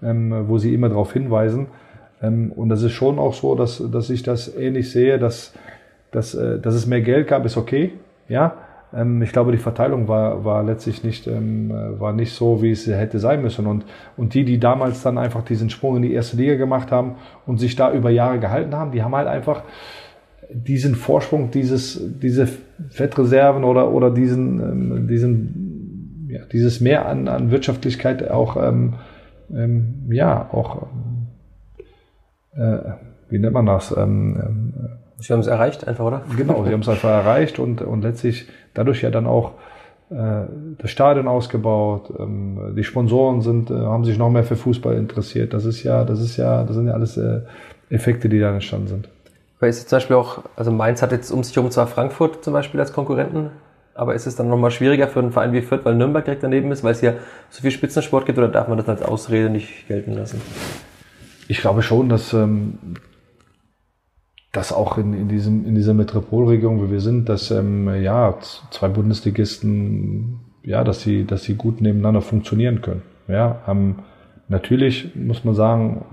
ähm, 0.02 0.48
wo 0.48 0.58
sie 0.58 0.75
immer 0.75 0.88
darauf 0.88 1.12
hinweisen. 1.12 1.68
Ähm, 2.20 2.50
und 2.52 2.68
das 2.68 2.82
ist 2.82 2.92
schon 2.92 3.18
auch 3.18 3.34
so, 3.34 3.54
dass, 3.54 3.82
dass 3.92 4.10
ich 4.10 4.25
das 4.25 4.54
ähnlich 4.56 4.90
sehe, 4.90 5.18
dass, 5.18 5.54
dass, 6.10 6.34
äh, 6.34 6.58
dass 6.58 6.75
es 6.75 6.86
mehr 6.86 7.00
Geld 7.00 7.28
gab, 7.28 7.44
ist 7.44 7.56
okay. 7.56 7.92
Ja, 8.28 8.56
ich 9.23 9.33
glaube, 9.33 9.52
die 9.52 9.59
Verteilung 9.59 10.09
war, 10.09 10.45
war 10.45 10.62
letztlich 10.62 11.02
nicht, 11.02 11.26
ähm, 11.26 11.71
war 11.99 12.12
nicht 12.12 12.33
so, 12.33 12.62
wie 12.62 12.71
es 12.71 12.87
hätte 12.87 13.19
sein 13.19 13.43
müssen. 13.43 13.66
Und, 13.66 13.85
und 14.16 14.33
die, 14.33 14.45
die 14.45 14.59
damals 14.59 15.02
dann 15.02 15.19
einfach 15.19 15.43
diesen 15.43 15.71
Sprung 15.71 15.97
in 15.97 16.02
die 16.02 16.12
erste 16.12 16.37
Liga 16.37 16.55
gemacht 16.55 16.93
haben 16.93 17.16
und 17.47 17.59
sich 17.59 17.76
da 17.76 17.93
über 17.93 18.11
Jahre 18.11 18.38
gehalten 18.38 18.75
haben, 18.75 18.93
die 18.93 19.02
haben 19.02 19.14
halt 19.14 19.28
einfach 19.28 19.64
diesen 20.50 20.95
Vorsprung, 20.95 21.50
dieses, 21.50 22.00
diese 22.21 22.49
Fettreserven 22.90 23.64
oder, 23.64 23.90
oder 23.90 24.11
diesen, 24.11 24.61
ähm, 24.61 25.09
diesen, 25.09 26.28
ja, 26.31 26.45
dieses 26.52 26.81
Mehr 26.81 27.07
an, 27.07 27.28
an 27.28 27.50
Wirtschaftlichkeit 27.50 28.31
auch, 28.31 28.57
ähm, 28.57 28.95
ähm, 29.52 30.07
ja, 30.11 30.49
auch, 30.52 30.87
äh, 32.55 32.78
wie 33.28 33.38
nennt 33.38 33.52
man 33.55 33.66
das? 33.66 33.95
Ähm, 33.97 34.40
ähm, 34.40 34.75
Sie 35.18 35.32
haben 35.32 35.40
es 35.40 35.46
erreicht, 35.46 35.87
einfach, 35.88 36.04
oder? 36.04 36.23
Genau, 36.37 36.64
sie 36.64 36.73
haben 36.73 36.80
es 36.80 36.88
einfach 36.88 37.08
erreicht 37.08 37.58
und, 37.58 37.80
und 37.80 38.02
letztlich 38.02 38.49
dadurch 38.75 39.02
ja 39.02 39.11
dann 39.11 39.26
auch 39.26 39.52
äh, 40.11 40.42
das 40.78 40.90
Stadion 40.90 41.26
ausgebaut. 41.26 42.12
Ähm, 42.18 42.75
die 42.76 42.85
Sponsoren 42.85 43.40
sind, 43.40 43.70
äh, 43.70 43.75
haben 43.75 44.04
sich 44.04 44.18
noch 44.18 44.30
mehr 44.30 44.44
für 44.44 44.56
Fußball 44.56 44.94
interessiert. 44.96 45.54
Das 45.54 45.64
ist 45.64 45.82
ja, 45.82 46.04
das 46.04 46.20
ist 46.20 46.37
ja, 46.37 46.64
das 46.64 46.76
sind 46.76 46.87
ja 46.87 46.92
alles 46.92 47.16
äh, 47.16 47.40
Effekte, 47.88 48.28
die 48.28 48.38
da 48.38 48.52
entstanden 48.52 48.88
sind. 48.88 49.08
Weil 49.58 49.70
ist 49.70 49.78
jetzt 49.78 49.88
zum 49.88 49.96
Beispiel 49.96 50.16
auch, 50.16 50.42
also 50.54 50.70
Mainz 50.70 51.00
hat 51.00 51.12
jetzt 51.12 51.30
um 51.30 51.42
sich 51.42 51.56
herum 51.56 51.70
zwar 51.70 51.87
Frankfurt 51.87 52.44
zum 52.44 52.52
Beispiel 52.52 52.78
als 52.78 52.92
Konkurrenten, 52.92 53.50
aber 53.94 54.14
ist 54.14 54.26
es 54.26 54.37
dann 54.37 54.49
nochmal 54.49 54.70
schwieriger 54.70 55.08
für 55.08 55.20
einen 55.20 55.32
Verein 55.32 55.54
wie 55.54 55.62
Fürth, 55.62 55.85
weil 55.85 55.94
Nürnberg 55.94 56.25
direkt 56.25 56.42
daneben 56.42 56.70
ist, 56.73 56.85
weil 56.85 56.92
es 56.92 57.00
ja 57.00 57.14
so 57.49 57.62
viel 57.62 57.70
Spitzensport 57.70 58.26
gibt 58.26 58.37
oder 58.37 58.49
darf 58.49 58.68
man 58.68 58.76
das 58.76 58.88
als 58.88 59.02
Ausrede 59.02 59.49
nicht 59.49 59.88
gelten 59.88 60.12
lassen? 60.12 60.42
Ich 61.49 61.58
glaube 61.58 61.82
schon, 61.82 62.11
dass 62.11 62.35
ähm, 62.35 62.78
dass 64.56 64.72
auch 64.72 64.96
in, 64.96 65.12
in, 65.12 65.28
diesem, 65.28 65.66
in 65.66 65.75
dieser 65.75 65.92
Metropolregion, 65.92 66.80
wo 66.80 66.90
wir 66.90 67.00
sind, 67.00 67.28
dass 67.28 67.50
ähm, 67.50 68.02
ja, 68.02 68.38
zwei 68.70 68.88
Bundesligisten, 68.88 70.40
ja, 70.62 70.82
dass 70.82 71.02
sie, 71.02 71.26
dass 71.26 71.42
sie 71.42 71.54
gut 71.56 71.82
nebeneinander 71.82 72.22
funktionieren 72.22 72.80
können. 72.80 73.02
Ja, 73.28 73.60
ähm, 73.68 73.96
natürlich 74.48 75.14
muss 75.14 75.44
man 75.44 75.54
sagen, 75.54 76.06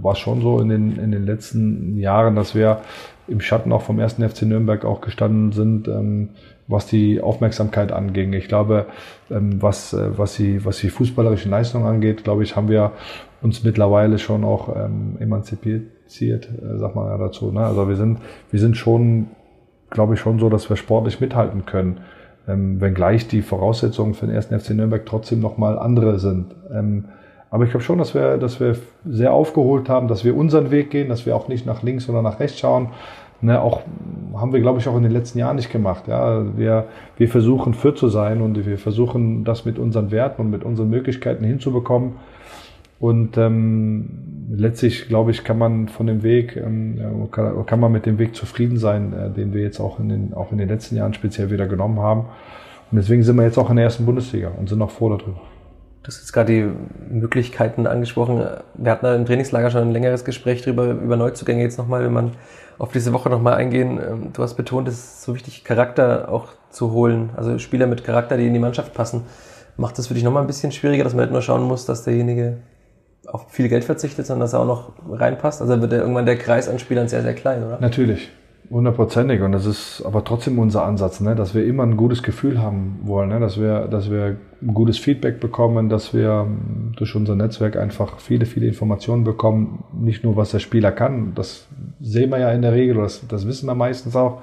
war 0.00 0.12
es 0.12 0.20
schon 0.20 0.42
so 0.42 0.60
in 0.60 0.68
den, 0.68 0.96
in 0.96 1.10
den 1.10 1.26
letzten 1.26 1.98
Jahren, 1.98 2.36
dass 2.36 2.54
wir 2.54 2.82
im 3.26 3.40
Schatten 3.40 3.72
auch 3.72 3.82
vom 3.82 3.98
ersten 3.98 4.26
FC 4.26 4.42
Nürnberg 4.42 4.84
auch 4.84 5.00
gestanden 5.00 5.50
sind, 5.50 5.88
ähm, 5.88 6.30
was 6.68 6.86
die 6.86 7.20
Aufmerksamkeit 7.20 7.90
anging. 7.90 8.32
Ich 8.32 8.46
glaube, 8.46 8.86
ähm, 9.28 9.60
was, 9.60 9.92
äh, 9.92 10.16
was, 10.16 10.36
die, 10.36 10.64
was 10.64 10.78
die 10.78 10.90
fußballerischen 10.90 11.50
Leistungen 11.50 11.86
angeht, 11.86 12.22
glaube 12.22 12.44
ich, 12.44 12.54
haben 12.54 12.68
wir 12.68 12.92
uns 13.42 13.62
mittlerweile 13.64 14.18
schon 14.18 14.44
auch 14.44 14.74
ähm, 14.74 15.16
emanzipiert 15.20 15.82
äh, 16.20 16.78
sagt 16.78 16.94
man 16.94 17.06
ja 17.06 17.18
dazu. 17.18 17.52
Ne? 17.52 17.60
Also 17.60 17.88
wir 17.88 17.96
sind, 17.96 18.18
wir 18.50 18.60
sind 18.60 18.76
schon, 18.76 19.26
glaube 19.90 20.14
ich, 20.14 20.20
schon 20.20 20.38
so, 20.38 20.48
dass 20.48 20.68
wir 20.68 20.76
sportlich 20.76 21.20
mithalten 21.20 21.66
können. 21.66 22.00
Ähm, 22.48 22.80
wenngleich 22.80 23.28
die 23.28 23.42
Voraussetzungen 23.42 24.14
für 24.14 24.26
den 24.26 24.34
ersten 24.34 24.58
FC 24.58 24.70
Nürnberg 24.70 25.04
trotzdem 25.04 25.40
nochmal 25.40 25.78
andere 25.78 26.18
sind. 26.18 26.54
Ähm, 26.72 27.04
aber 27.50 27.64
ich 27.64 27.70
glaube 27.70 27.84
schon, 27.84 27.98
dass 27.98 28.14
wir, 28.14 28.36
dass 28.38 28.60
wir 28.60 28.76
sehr 29.04 29.32
aufgeholt 29.32 29.88
haben, 29.88 30.08
dass 30.08 30.24
wir 30.24 30.36
unseren 30.36 30.70
Weg 30.70 30.90
gehen, 30.90 31.08
dass 31.08 31.26
wir 31.26 31.34
auch 31.36 31.48
nicht 31.48 31.66
nach 31.66 31.82
links 31.82 32.08
oder 32.08 32.22
nach 32.22 32.40
rechts 32.40 32.58
schauen. 32.58 32.88
Ne, 33.40 33.60
auch 33.60 33.82
haben 34.34 34.52
wir, 34.52 34.60
glaube 34.60 34.80
ich, 34.80 34.88
auch 34.88 34.96
in 34.96 35.04
den 35.04 35.12
letzten 35.12 35.38
Jahren 35.38 35.56
nicht 35.56 35.70
gemacht. 35.70 36.08
Ja, 36.08 36.44
wir, 36.56 36.86
wir 37.16 37.28
versuchen 37.28 37.72
für 37.72 37.94
zu 37.94 38.08
sein 38.08 38.42
und 38.42 38.66
wir 38.66 38.78
versuchen 38.78 39.44
das 39.44 39.64
mit 39.64 39.78
unseren 39.78 40.10
Werten 40.10 40.42
und 40.42 40.50
mit 40.50 40.64
unseren 40.64 40.90
Möglichkeiten 40.90 41.44
hinzubekommen. 41.44 42.14
Und 43.00 43.36
ähm, 43.36 44.48
letztlich, 44.50 45.06
glaube 45.06 45.30
ich, 45.30 45.44
kann 45.44 45.58
man 45.58 45.88
von 45.88 46.06
dem 46.06 46.22
Weg, 46.22 46.56
ähm, 46.56 47.28
kann, 47.30 47.64
kann, 47.64 47.80
man 47.80 47.92
mit 47.92 48.06
dem 48.06 48.18
Weg 48.18 48.34
zufrieden 48.34 48.76
sein, 48.76 49.12
äh, 49.12 49.30
den 49.30 49.52
wir 49.52 49.62
jetzt 49.62 49.78
auch 49.78 50.00
in, 50.00 50.08
den, 50.08 50.34
auch 50.34 50.50
in 50.50 50.58
den 50.58 50.68
letzten 50.68 50.96
Jahren 50.96 51.14
speziell 51.14 51.50
wieder 51.50 51.66
genommen 51.66 52.00
haben. 52.00 52.26
Und 52.90 52.96
deswegen 52.96 53.22
sind 53.22 53.36
wir 53.36 53.44
jetzt 53.44 53.58
auch 53.58 53.70
in 53.70 53.76
der 53.76 53.84
ersten 53.84 54.04
Bundesliga 54.04 54.50
und 54.58 54.68
sind 54.68 54.78
noch 54.78 54.90
froh 54.90 55.10
darüber. 55.10 55.40
Du 56.02 56.08
hast 56.08 56.20
jetzt 56.20 56.32
gerade 56.32 56.52
die 56.52 57.14
Möglichkeiten 57.14 57.86
angesprochen. 57.86 58.42
Wir 58.74 58.92
hatten 58.92 59.06
im 59.06 59.26
Trainingslager 59.26 59.70
schon 59.70 59.82
ein 59.82 59.92
längeres 59.92 60.24
Gespräch 60.24 60.62
darüber, 60.62 60.90
über 60.90 61.16
Neuzugänge 61.16 61.62
jetzt 61.62 61.76
nochmal, 61.76 62.02
wenn 62.02 62.12
man 62.12 62.32
auf 62.78 62.92
diese 62.92 63.12
Woche 63.12 63.28
nochmal 63.28 63.54
eingehen. 63.54 64.00
Ähm, 64.00 64.32
du 64.32 64.42
hast 64.42 64.54
betont, 64.54 64.88
es 64.88 64.94
ist 64.94 65.22
so 65.22 65.34
wichtig, 65.34 65.64
Charakter 65.64 66.32
auch 66.32 66.48
zu 66.70 66.92
holen. 66.92 67.30
Also 67.36 67.58
Spieler 67.58 67.86
mit 67.86 68.04
Charakter, 68.04 68.36
die 68.36 68.46
in 68.46 68.54
die 68.54 68.58
Mannschaft 68.58 68.94
passen. 68.94 69.22
Macht 69.76 69.98
das 69.98 70.08
für 70.08 70.14
dich 70.14 70.24
nochmal 70.24 70.42
ein 70.42 70.46
bisschen 70.48 70.72
schwieriger, 70.72 71.04
dass 71.04 71.12
man 71.12 71.22
halt 71.22 71.32
nur 71.32 71.42
schauen 71.42 71.62
muss, 71.62 71.84
dass 71.84 72.02
derjenige 72.02 72.56
auf 73.30 73.50
viel 73.50 73.68
Geld 73.68 73.84
verzichtet, 73.84 74.26
sondern 74.26 74.40
dass 74.40 74.52
er 74.52 74.60
auch 74.60 74.66
noch 74.66 74.92
reinpasst? 75.10 75.60
Also 75.60 75.80
wird 75.80 75.92
ja 75.92 75.98
irgendwann 75.98 76.26
der 76.26 76.36
Kreis 76.36 76.68
an 76.68 76.78
Spielern 76.78 77.08
sehr, 77.08 77.22
sehr 77.22 77.34
klein, 77.34 77.64
oder? 77.64 77.78
Natürlich. 77.80 78.30
Hundertprozentig. 78.70 79.40
Und 79.40 79.52
das 79.52 79.64
ist 79.64 80.02
aber 80.04 80.24
trotzdem 80.24 80.58
unser 80.58 80.84
Ansatz, 80.84 81.20
ne? 81.20 81.34
dass 81.34 81.54
wir 81.54 81.64
immer 81.64 81.84
ein 81.84 81.96
gutes 81.96 82.22
Gefühl 82.22 82.60
haben 82.60 83.00
wollen, 83.04 83.30
ne? 83.30 83.40
dass, 83.40 83.58
wir, 83.58 83.88
dass 83.88 84.10
wir 84.10 84.36
ein 84.60 84.74
gutes 84.74 84.98
Feedback 84.98 85.40
bekommen, 85.40 85.88
dass 85.88 86.12
wir 86.12 86.46
ähm, 86.46 86.92
durch 86.96 87.14
unser 87.14 87.34
Netzwerk 87.34 87.76
einfach 87.76 88.18
viele, 88.18 88.44
viele 88.44 88.66
Informationen 88.66 89.24
bekommen. 89.24 89.84
Nicht 89.98 90.22
nur, 90.22 90.36
was 90.36 90.50
der 90.50 90.58
Spieler 90.58 90.92
kann, 90.92 91.32
das 91.34 91.66
sehen 92.00 92.30
wir 92.30 92.40
ja 92.40 92.50
in 92.50 92.60
der 92.60 92.72
Regel, 92.72 92.96
das, 92.96 93.26
das 93.26 93.46
wissen 93.46 93.66
wir 93.66 93.74
meistens 93.74 94.14
auch, 94.14 94.42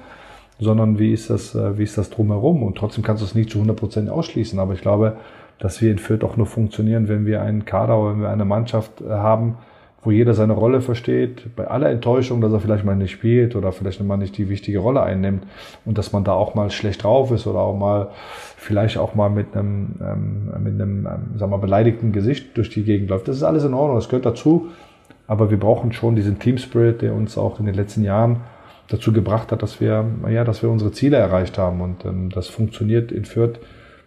sondern 0.58 0.98
wie 0.98 1.12
ist 1.12 1.30
das, 1.30 1.54
äh, 1.54 1.78
wie 1.78 1.84
ist 1.84 1.96
das 1.96 2.10
drumherum? 2.10 2.64
Und 2.64 2.76
trotzdem 2.76 3.04
kannst 3.04 3.22
du 3.22 3.26
es 3.26 3.36
nicht 3.36 3.50
zu 3.50 3.60
100% 3.60 4.08
ausschließen. 4.08 4.58
Aber 4.58 4.72
ich 4.72 4.80
glaube, 4.80 5.18
dass 5.58 5.80
wir 5.80 5.90
in 5.90 5.98
Fürth 5.98 6.24
auch 6.24 6.36
nur 6.36 6.46
funktionieren, 6.46 7.08
wenn 7.08 7.26
wir 7.26 7.42
einen 7.42 7.64
Kader 7.64 7.98
oder 7.98 8.12
wenn 8.12 8.22
wir 8.22 8.30
eine 8.30 8.44
Mannschaft 8.44 9.00
äh, 9.00 9.08
haben, 9.08 9.56
wo 10.06 10.12
jeder 10.12 10.34
seine 10.34 10.52
Rolle 10.52 10.82
versteht, 10.82 11.56
bei 11.56 11.66
aller 11.66 11.90
Enttäuschung, 11.90 12.40
dass 12.40 12.52
er 12.52 12.60
vielleicht 12.60 12.84
mal 12.84 12.94
nicht 12.94 13.10
spielt 13.10 13.56
oder 13.56 13.72
vielleicht 13.72 14.00
mal 14.02 14.16
nicht 14.16 14.38
die 14.38 14.48
wichtige 14.48 14.78
Rolle 14.78 15.02
einnimmt 15.02 15.44
und 15.84 15.98
dass 15.98 16.12
man 16.12 16.22
da 16.22 16.32
auch 16.32 16.54
mal 16.54 16.70
schlecht 16.70 17.02
drauf 17.02 17.32
ist 17.32 17.46
oder 17.48 17.58
auch 17.58 17.76
mal 17.76 18.10
vielleicht 18.56 18.98
auch 18.98 19.16
mal 19.16 19.30
mit 19.30 19.56
einem, 19.56 19.96
ähm, 20.00 20.62
mit 20.62 20.74
einem 20.74 21.06
ähm, 21.06 21.38
sagen 21.38 21.50
wir, 21.50 21.58
beleidigten 21.58 22.12
Gesicht 22.12 22.56
durch 22.56 22.70
die 22.70 22.84
Gegend 22.84 23.10
läuft. 23.10 23.26
Das 23.26 23.36
ist 23.36 23.42
alles 23.42 23.64
in 23.64 23.74
Ordnung, 23.74 23.96
das 23.96 24.08
gehört 24.08 24.26
dazu, 24.26 24.68
aber 25.26 25.50
wir 25.50 25.58
brauchen 25.58 25.92
schon 25.92 26.14
diesen 26.14 26.38
Team 26.38 26.58
Spirit, 26.58 27.02
der 27.02 27.12
uns 27.12 27.36
auch 27.36 27.58
in 27.58 27.66
den 27.66 27.74
letzten 27.74 28.04
Jahren 28.04 28.42
dazu 28.86 29.12
gebracht 29.12 29.50
hat, 29.50 29.60
dass 29.60 29.80
wir, 29.80 30.04
ja, 30.30 30.44
dass 30.44 30.62
wir 30.62 30.70
unsere 30.70 30.92
Ziele 30.92 31.16
erreicht 31.16 31.58
haben 31.58 31.80
und 31.80 32.04
ähm, 32.04 32.30
das 32.30 32.46
funktioniert 32.46 33.10
in 33.10 33.24
Fürth 33.24 33.58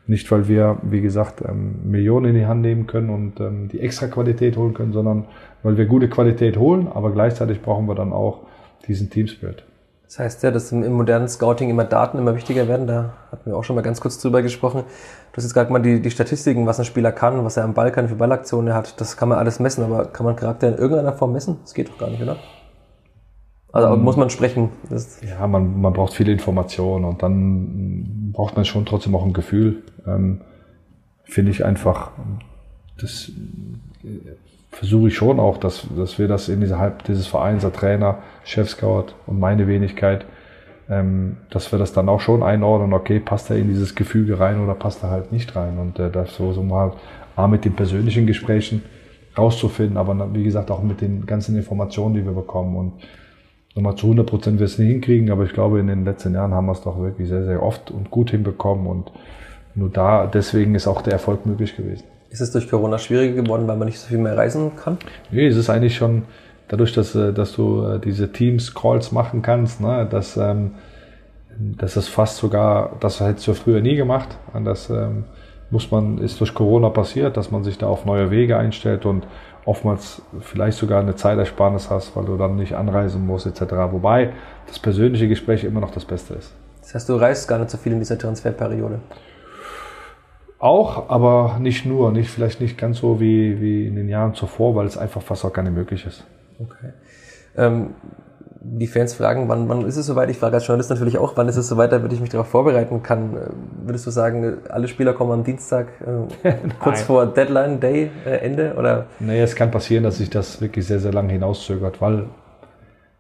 nicht, 0.10 0.30
weil 0.32 0.48
wir, 0.48 0.78
wie 0.82 1.02
gesagt, 1.02 1.42
ähm, 1.48 1.90
Millionen 1.90 2.30
in 2.32 2.36
die 2.36 2.46
Hand 2.48 2.62
nehmen 2.62 2.88
können 2.88 3.10
und 3.10 3.40
ähm, 3.40 3.68
die 3.68 3.80
extra 3.80 4.08
Qualität 4.08 4.58
holen 4.58 4.74
können, 4.74 4.92
sondern 4.92 5.26
weil 5.62 5.78
wir 5.78 5.86
gute 5.86 6.10
Qualität 6.10 6.58
holen, 6.58 6.88
aber 6.88 7.12
gleichzeitig 7.12 7.62
brauchen 7.62 7.88
wir 7.88 7.96
dann 7.96 8.12
auch 8.12 8.42
diesen 8.88 9.10
Teamspirit. 9.10 9.64
Das 10.06 10.18
heißt 10.18 10.42
ja, 10.42 10.50
dass 10.50 10.72
im 10.72 10.92
modernen 10.94 11.28
Scouting 11.28 11.70
immer 11.70 11.84
Daten 11.84 12.18
immer 12.18 12.36
wichtiger 12.36 12.68
werden. 12.68 12.88
Da 12.88 13.14
hatten 13.32 13.52
wir 13.52 13.56
auch 13.56 13.64
schon 13.64 13.76
mal 13.76 13.84
ganz 13.84 14.02
kurz 14.02 14.20
drüber 14.20 14.42
gesprochen. 14.42 14.82
Du 15.32 15.38
hast 15.38 15.44
jetzt 15.44 15.54
gerade 15.54 15.72
mal 15.72 15.80
die, 15.80 16.02
die 16.02 16.10
Statistiken, 16.10 16.66
was 16.66 16.80
ein 16.80 16.86
Spieler 16.86 17.12
kann, 17.12 17.46
was 17.46 17.58
er 17.58 17.64
am 17.64 17.76
Ball 17.76 17.92
kann, 17.92 18.10
für 18.10 18.16
Ballaktionen 18.16 18.70
er 18.70 18.74
hat. 18.74 19.00
Das 19.00 19.16
kann 19.16 19.30
man 19.30 19.38
alles 19.38 19.60
messen, 19.60 19.84
aber 19.84 20.06
kann 20.06 20.26
man 20.26 20.36
Charakter 20.36 20.70
in 20.70 20.80
irgendeiner 20.80 21.14
Form 21.14 21.34
messen? 21.34 21.58
Das 21.62 21.76
geht 21.76 21.90
doch 21.90 22.00
gar 22.00 22.10
nicht, 22.10 22.24
oder? 22.24 22.38
Also 23.72 23.94
um, 23.94 24.04
muss 24.04 24.18
man 24.18 24.30
sprechen. 24.30 24.70
ja, 25.22 25.46
man, 25.48 25.80
man 25.82 25.94
braucht 25.94 26.14
viele 26.14 26.32
Informationen 26.32 27.06
und 27.06 27.22
dann 27.22 28.32
braucht 28.34 28.56
man 28.56 28.66
schon 28.66 28.86
trotzdem 28.86 29.16
auch 29.16 29.26
ein 29.26 29.34
Gefühl. 29.34 29.84
Ähm, 30.08 30.42
Finde 31.24 31.52
ich 31.52 31.64
einfach, 31.64 32.12
das 33.00 33.32
äh, 34.04 34.08
versuche 34.72 35.10
ich 35.10 35.16
schon 35.16 35.40
auch, 35.40 35.58
dass, 35.58 35.86
dass 35.96 36.18
wir 36.18 36.28
das 36.28 36.50
innerhalb 36.50 37.04
dieses 37.04 37.28
Vereins, 37.28 37.62
der 37.62 37.74
Trainer, 37.74 38.20
Chef-Scout 38.44 39.14
und 39.28 39.40
meine 39.40 39.68
Wenigkeit, 39.68 40.26
ähm, 40.90 41.38
dass 41.52 41.72
wir 41.72 41.78
das 41.78 41.94
dann 41.94 42.10
auch 42.10 42.20
schon 42.20 42.42
einordnen, 42.42 42.94
okay, 42.94 43.20
passt 43.20 43.52
er 43.52 43.58
in 43.58 43.68
dieses 43.68 43.94
Gefüge 43.94 44.40
rein 44.40 44.60
oder 44.60 44.74
passt 44.74 45.04
er 45.04 45.12
halt 45.12 45.32
nicht 45.32 45.56
rein. 45.56 45.78
Und 45.78 46.00
äh, 46.00 46.10
das 46.10 46.36
so, 46.36 46.54
so 46.54 46.64
mal 46.64 46.94
A, 47.36 47.48
mit 47.48 47.66
den 47.66 47.76
persönlichen 47.76 48.26
Gesprächen 48.26 48.82
rauszufinden, 49.38 49.98
aber 49.98 50.34
wie 50.34 50.44
gesagt 50.44 50.72
auch 50.72 50.82
mit 50.82 51.02
den 51.02 51.26
ganzen 51.26 51.56
Informationen, 51.56 52.16
die 52.16 52.26
wir 52.26 52.34
bekommen. 52.34 52.76
Und 52.76 52.94
Nochmal 53.80 53.96
zu 53.96 54.08
100 54.08 54.28
Prozent 54.28 54.60
wir 54.60 54.66
es 54.66 54.78
nicht 54.78 54.90
hinkriegen, 54.90 55.32
aber 55.32 55.46
ich 55.46 55.54
glaube, 55.54 55.80
in 55.80 55.88
den 55.88 56.04
letzten 56.04 56.34
Jahren 56.34 56.54
haben 56.54 56.66
wir 56.66 56.74
es 56.74 56.82
doch 56.82 57.00
wirklich 57.00 57.30
sehr, 57.30 57.46
sehr 57.46 57.64
oft 57.64 57.92
und 57.92 58.12
gut 58.12 58.32
hinbekommen 58.32 58.88
und 58.88 59.10
nur 59.74 59.90
da, 59.90 60.28
deswegen 60.28 60.76
ist 60.76 60.86
auch 60.86 61.02
der 61.02 61.14
Erfolg 61.14 61.46
möglich 61.46 61.78
gewesen. 61.78 62.04
Ist 62.30 62.42
es 62.42 62.52
durch 62.52 62.70
Corona 62.70 62.98
schwieriger 62.98 63.42
geworden, 63.42 63.70
weil 63.70 63.78
man 63.78 63.88
nicht 63.88 63.98
so 63.98 64.10
viel 64.10 64.18
mehr 64.18 64.36
reisen 64.36 64.72
kann? 64.76 64.98
Nee, 65.32 65.48
es 65.48 65.56
ist 65.56 65.70
eigentlich 65.70 65.96
schon 65.96 66.24
dadurch, 66.68 66.92
dass, 66.92 67.16
äh, 67.16 67.32
dass 67.32 67.54
du 67.54 67.86
äh, 67.86 68.00
diese 68.00 68.30
Teams-Calls 68.30 69.14
machen 69.14 69.42
kannst, 69.42 69.80
ne, 69.80 70.06
dass, 70.12 70.36
ähm, 70.36 70.72
das 71.58 71.96
ist 71.96 72.10
fast 72.10 72.36
sogar, 72.36 72.98
das 73.00 73.22
hättest 73.22 73.48
du 73.48 73.54
früher 73.54 73.80
nie 73.80 73.96
gemacht. 73.96 74.38
Das 74.66 74.90
ähm, 74.90 75.24
muss 75.70 75.90
man, 75.90 76.18
ist 76.18 76.38
durch 76.42 76.54
Corona 76.54 76.90
passiert, 76.90 77.38
dass 77.38 77.50
man 77.50 77.64
sich 77.64 77.78
da 77.78 77.88
auf 77.88 78.04
neue 78.04 78.30
Wege 78.30 78.58
einstellt 78.58 79.06
und 79.06 79.26
oftmals 79.66 80.22
vielleicht 80.42 80.78
sogar 80.78 81.02
eine 81.02 81.16
Zeitersparnis 81.16 81.90
hast, 81.90 82.16
weil 82.16 82.26
du 82.26 82.38
dann 82.38 82.56
nicht 82.56 82.74
anreisen 82.74 83.26
musst 83.26 83.46
etc. 83.46 83.74
Wobei 83.92 84.34
das 84.68 84.80
persönliche 84.80 85.28
Gespräch 85.28 85.64
immer 85.64 85.80
noch 85.80 85.92
das 85.92 86.06
Beste 86.06 86.36
ist. 86.36 86.54
Das 86.82 86.96
heißt, 86.96 87.10
du 87.10 87.16
reist 87.16 87.48
gar 87.48 87.60
nicht 87.60 87.70
so 87.70 87.78
viel 87.78 87.92
in 87.92 88.00
dieser 88.00 88.18
Transferperiode? 88.18 89.00
Auch, 90.58 91.10
aber 91.10 91.58
nicht 91.60 91.86
nur, 91.86 92.12
nicht, 92.12 92.30
vielleicht 92.30 92.60
nicht 92.60 92.78
ganz 92.78 92.98
so 92.98 93.20
wie, 93.20 93.62
wie 93.62 93.88
in 93.88 93.96
den 93.96 94.10
Jahren 94.10 94.34
zuvor, 94.34 94.76
weil 94.76 94.88
es 94.88 94.98
einfach 94.98 95.22
fast 95.22 95.46
auch 95.46 95.54
gar 95.54 95.62
nicht 95.62 95.76
möglich 95.76 96.06
ist. 96.06 96.26
Okay. 96.60 96.92
Ähm, 97.56 97.94
die 98.62 98.88
Fans 98.88 99.14
fragen, 99.14 99.48
wann, 99.48 99.70
wann 99.70 99.86
ist 99.86 99.96
es 99.96 100.06
soweit? 100.06 100.30
Ich 100.30 100.38
frage 100.38 100.56
als 100.56 100.68
Journalist 100.68 100.90
natürlich 100.90 101.18
auch, 101.18 101.38
wann 101.38 101.48
ist 101.48 101.56
es 101.56 101.68
soweit, 101.70 101.92
damit 101.92 102.12
ich 102.12 102.20
mich 102.20 102.30
darauf 102.30 102.48
vorbereiten 102.48 103.02
kann. 103.02 103.36
Äh, 103.36 103.40
würdest 103.86 104.06
du 104.06 104.12
sagen, 104.12 104.58
alle 104.70 104.88
Spieler 104.88 105.14
kommen 105.14 105.32
am 105.32 105.44
Dienstag 105.44 105.88
äh, 106.44 106.54
kurz 106.80 107.02
vor 107.02 107.26
Deadline 107.26 107.80
Day 107.80 108.12
äh, 108.26 108.38
Ende? 108.38 108.76
Oder? 108.78 109.06
Nee, 109.20 109.42
es 109.42 109.56
kann 109.56 109.72
passieren, 109.72 110.04
dass 110.04 110.18
sich 110.18 110.30
das 110.30 110.60
wirklich 110.60 110.86
sehr, 110.86 111.00
sehr 111.00 111.14
lange 111.14 111.32
hinauszögert, 111.32 112.02
weil 112.02 112.26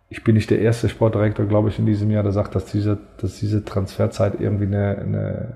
ich 0.09 0.23
bin 0.23 0.35
nicht 0.35 0.49
der 0.49 0.59
erste 0.59 0.89
Sportdirektor, 0.89 1.45
glaube 1.45 1.69
ich, 1.69 1.79
in 1.79 1.85
diesem 1.85 2.11
Jahr, 2.11 2.23
der 2.23 2.31
sagt, 2.33 2.55
dass 2.55 2.65
diese, 2.65 2.97
dass 3.21 3.39
diese 3.39 3.63
Transferzeit 3.63 4.33
irgendwie 4.39 4.65
eine, 4.65 4.97
eine, 4.97 5.53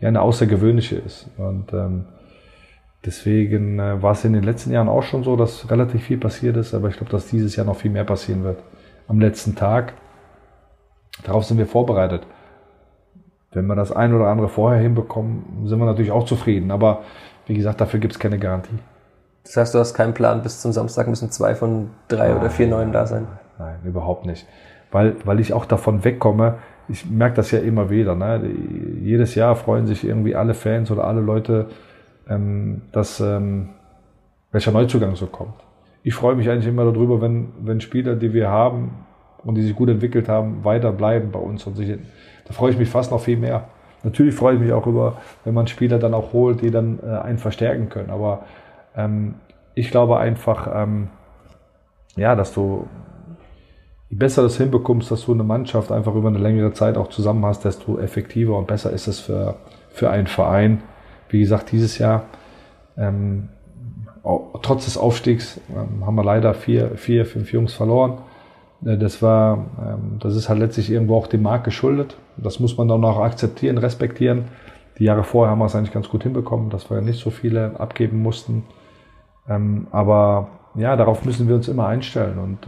ja, 0.00 0.08
eine 0.08 0.22
außergewöhnliche 0.22 0.96
ist. 0.96 1.28
Und 1.36 1.72
ähm, 1.72 2.06
deswegen 3.04 3.78
äh, 3.78 4.02
war 4.02 4.12
es 4.12 4.24
in 4.24 4.32
den 4.32 4.42
letzten 4.42 4.72
Jahren 4.72 4.88
auch 4.88 5.02
schon 5.02 5.22
so, 5.22 5.36
dass 5.36 5.70
relativ 5.70 6.02
viel 6.02 6.18
passiert 6.18 6.56
ist, 6.56 6.74
aber 6.74 6.88
ich 6.88 6.96
glaube, 6.96 7.12
dass 7.12 7.26
dieses 7.26 7.54
Jahr 7.54 7.66
noch 7.66 7.76
viel 7.76 7.92
mehr 7.92 8.04
passieren 8.04 8.42
wird 8.42 8.58
am 9.08 9.20
letzten 9.20 9.56
Tag. 9.56 9.94
Darauf 11.24 11.44
sind 11.44 11.58
wir 11.58 11.66
vorbereitet. 11.66 12.26
Wenn 13.52 13.66
wir 13.66 13.74
das 13.74 13.92
ein 13.92 14.14
oder 14.14 14.26
andere 14.28 14.48
vorher 14.48 14.80
hinbekommen, 14.80 15.66
sind 15.66 15.78
wir 15.78 15.86
natürlich 15.86 16.12
auch 16.12 16.24
zufrieden. 16.24 16.70
Aber 16.70 17.02
wie 17.46 17.54
gesagt, 17.54 17.80
dafür 17.80 18.00
gibt 18.00 18.14
es 18.14 18.18
keine 18.18 18.38
Garantie. 18.38 18.78
Das 19.44 19.56
heißt, 19.56 19.74
du 19.74 19.78
hast 19.78 19.94
keinen 19.94 20.14
Plan, 20.14 20.42
bis 20.42 20.60
zum 20.60 20.72
Samstag 20.72 21.08
müssen 21.08 21.30
zwei 21.30 21.54
von 21.54 21.90
drei 22.08 22.28
Nein. 22.28 22.38
oder 22.38 22.50
vier 22.50 22.68
Neuen 22.68 22.92
da 22.92 23.06
sein? 23.06 23.26
nein, 23.58 23.78
überhaupt 23.84 24.26
nicht. 24.26 24.46
Weil, 24.90 25.16
weil 25.24 25.38
ich 25.38 25.52
auch 25.52 25.66
davon 25.66 26.04
wegkomme, 26.04 26.58
ich 26.88 27.08
merke 27.08 27.36
das 27.36 27.50
ja 27.50 27.60
immer 27.60 27.90
wieder. 27.90 28.14
Ne? 28.14 28.50
Jedes 29.00 29.34
Jahr 29.34 29.54
freuen 29.54 29.86
sich 29.86 30.04
irgendwie 30.04 30.34
alle 30.34 30.54
Fans 30.54 30.90
oder 30.90 31.04
alle 31.04 31.20
Leute, 31.20 31.68
ähm, 32.28 32.82
dass 32.90 33.20
ähm, 33.20 33.70
welcher 34.50 34.72
Neuzugang 34.72 35.14
so 35.14 35.26
kommt. 35.26 35.54
Ich 36.02 36.14
freue 36.14 36.34
mich 36.34 36.48
eigentlich 36.48 36.66
immer 36.66 36.84
darüber, 36.84 37.20
wenn, 37.20 37.48
wenn 37.60 37.80
Spieler, 37.80 38.16
die 38.16 38.32
wir 38.32 38.48
haben 38.48 39.04
und 39.44 39.54
die 39.56 39.62
sich 39.62 39.74
gut 39.74 39.88
entwickelt 39.88 40.28
haben, 40.28 40.64
weiter 40.64 40.92
bleiben 40.92 41.30
bei 41.30 41.38
uns. 41.38 41.66
Und 41.66 41.76
sich, 41.76 41.98
da 42.46 42.52
freue 42.52 42.70
ich 42.70 42.78
mich 42.78 42.88
fast 42.88 43.10
noch 43.10 43.20
viel 43.20 43.36
mehr. 43.36 43.68
Natürlich 44.02 44.34
freue 44.34 44.54
ich 44.54 44.60
mich 44.60 44.72
auch 44.72 44.86
über, 44.86 45.18
wenn 45.44 45.52
man 45.52 45.66
Spieler 45.66 45.98
dann 45.98 46.14
auch 46.14 46.32
holt, 46.32 46.62
die 46.62 46.70
dann 46.70 47.00
äh, 47.02 47.06
einen 47.06 47.38
verstärken 47.38 47.90
können. 47.90 48.10
Aber 48.10 48.44
ähm, 48.96 49.34
ich 49.74 49.90
glaube 49.90 50.18
einfach, 50.18 50.68
ähm, 50.74 51.08
ja, 52.16 52.34
dass 52.34 52.54
du 52.54 52.86
je 54.08 54.16
besser 54.16 54.42
das 54.42 54.56
hinbekommst, 54.56 55.10
dass 55.10 55.26
du 55.26 55.32
eine 55.32 55.44
Mannschaft 55.44 55.92
einfach 55.92 56.14
über 56.14 56.28
eine 56.28 56.38
längere 56.38 56.72
Zeit 56.72 56.96
auch 56.96 57.08
zusammen 57.08 57.44
hast, 57.44 57.64
desto 57.64 57.98
effektiver 57.98 58.56
und 58.56 58.66
besser 58.66 58.90
ist 58.90 59.06
es 59.06 59.20
für, 59.20 59.56
für 59.90 60.10
einen 60.10 60.26
Verein. 60.26 60.82
Wie 61.28 61.40
gesagt, 61.40 61.70
dieses 61.70 61.98
Jahr, 61.98 62.24
ähm, 62.96 63.50
trotz 64.62 64.84
des 64.84 64.98
Aufstiegs, 64.98 65.60
ähm, 65.70 66.04
haben 66.04 66.14
wir 66.14 66.24
leider 66.24 66.54
vier, 66.54 66.92
vier, 66.96 67.26
fünf 67.26 67.52
Jungs 67.52 67.72
verloren. 67.72 68.18
Äh, 68.84 68.98
das 68.98 69.22
war, 69.22 69.66
ähm, 69.80 70.18
das 70.20 70.36
ist 70.36 70.48
halt 70.48 70.58
letztlich 70.58 70.90
irgendwo 70.90 71.16
auch 71.16 71.26
dem 71.26 71.42
Markt 71.42 71.64
geschuldet. 71.64 72.16
Das 72.36 72.60
muss 72.60 72.76
man 72.76 72.88
dann 72.88 73.04
auch 73.04 73.18
akzeptieren, 73.18 73.78
respektieren. 73.78 74.46
Die 74.98 75.04
Jahre 75.04 75.24
vorher 75.24 75.50
haben 75.50 75.58
wir 75.58 75.66
es 75.66 75.74
eigentlich 75.74 75.92
ganz 75.92 76.08
gut 76.08 76.22
hinbekommen, 76.22 76.70
dass 76.70 76.90
wir 76.90 77.00
nicht 77.00 77.22
so 77.22 77.30
viele 77.30 77.78
abgeben 77.80 78.22
mussten. 78.22 78.64
Ähm, 79.48 79.86
aber 79.90 80.48
ja, 80.74 80.94
darauf 80.96 81.24
müssen 81.24 81.48
wir 81.48 81.56
uns 81.56 81.68
immer 81.68 81.86
einstellen 81.86 82.38
und 82.38 82.58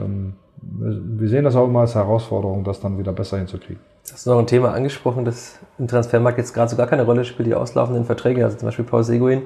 wir 0.61 1.29
sehen 1.29 1.45
das 1.45 1.55
auch 1.55 1.67
immer 1.67 1.81
als 1.81 1.95
Herausforderung, 1.95 2.65
das 2.65 2.81
dann 2.81 2.99
wieder 2.99 3.13
besser 3.13 3.39
hinzukriegen. 3.39 3.81
Hast 4.11 4.27
du 4.27 4.31
noch 4.31 4.41
ein 4.41 4.47
Thema 4.49 4.73
angesprochen, 4.73 5.25
das 5.25 5.61
im 5.79 5.87
Transfermarkt 5.87 6.39
jetzt 6.39 6.53
gerade 6.53 6.69
so 6.69 6.77
gar 6.77 6.89
keine 6.89 7.05
Rolle 7.05 7.25
spielt, 7.25 7.47
die 7.47 7.55
auslaufenden 7.55 8.05
Verträge, 8.05 8.45
also 8.45 8.57
zum 8.57 8.67
Beispiel 8.67 8.85
Paul 8.85 9.05
Seguin 9.05 9.43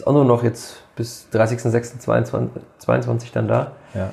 ist 0.00 0.06
auch 0.06 0.12
nur 0.12 0.24
noch 0.24 0.42
jetzt 0.42 0.82
bis 0.94 1.28
30.06.22 1.32 3.32
dann 3.32 3.48
da. 3.48 3.72
Ja. 3.94 4.12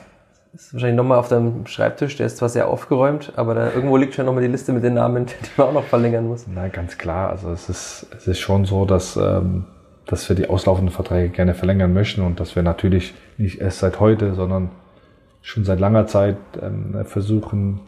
Ist 0.54 0.74
wahrscheinlich 0.74 0.98
nochmal 0.98 1.18
auf 1.18 1.30
deinem 1.30 1.66
Schreibtisch, 1.66 2.18
der 2.18 2.28
ist 2.28 2.38
zwar 2.38 2.50
sehr 2.50 2.68
aufgeräumt, 2.68 3.34
aber 3.36 3.56
da 3.56 3.72
irgendwo 3.72 3.98
liegt 3.98 4.14
schon 4.14 4.26
nochmal 4.26 4.44
die 4.44 4.50
Liste 4.50 4.72
mit 4.72 4.84
den 4.84 4.94
Namen, 4.94 5.26
die 5.26 5.34
man 5.58 5.68
auch 5.68 5.74
noch 5.74 5.86
verlängern 5.86 6.28
muss. 6.28 6.46
Nein, 6.48 6.72
ganz 6.72 6.98
klar. 6.98 7.30
Also 7.30 7.52
es 7.52 7.70
ist, 7.70 8.08
es 8.16 8.28
ist 8.28 8.40
schon 8.40 8.66
so, 8.66 8.86
dass 8.86 9.18
ähm, 9.18 9.66
dass 10.06 10.28
wir 10.28 10.36
die 10.36 10.50
auslaufenden 10.50 10.94
Verträge 10.94 11.30
gerne 11.30 11.54
verlängern 11.54 11.94
möchten 11.94 12.22
und 12.22 12.40
dass 12.40 12.56
wir 12.56 12.64
natürlich 12.64 13.14
nicht 13.38 13.62
erst 13.62 13.80
seit 13.80 14.00
heute, 14.00 14.34
sondern 14.34 14.70
schon 15.42 15.66
seit 15.66 15.80
langer 15.80 16.08
Zeit 16.08 16.38
ähm, 16.62 17.06
versuchen, 17.06 17.80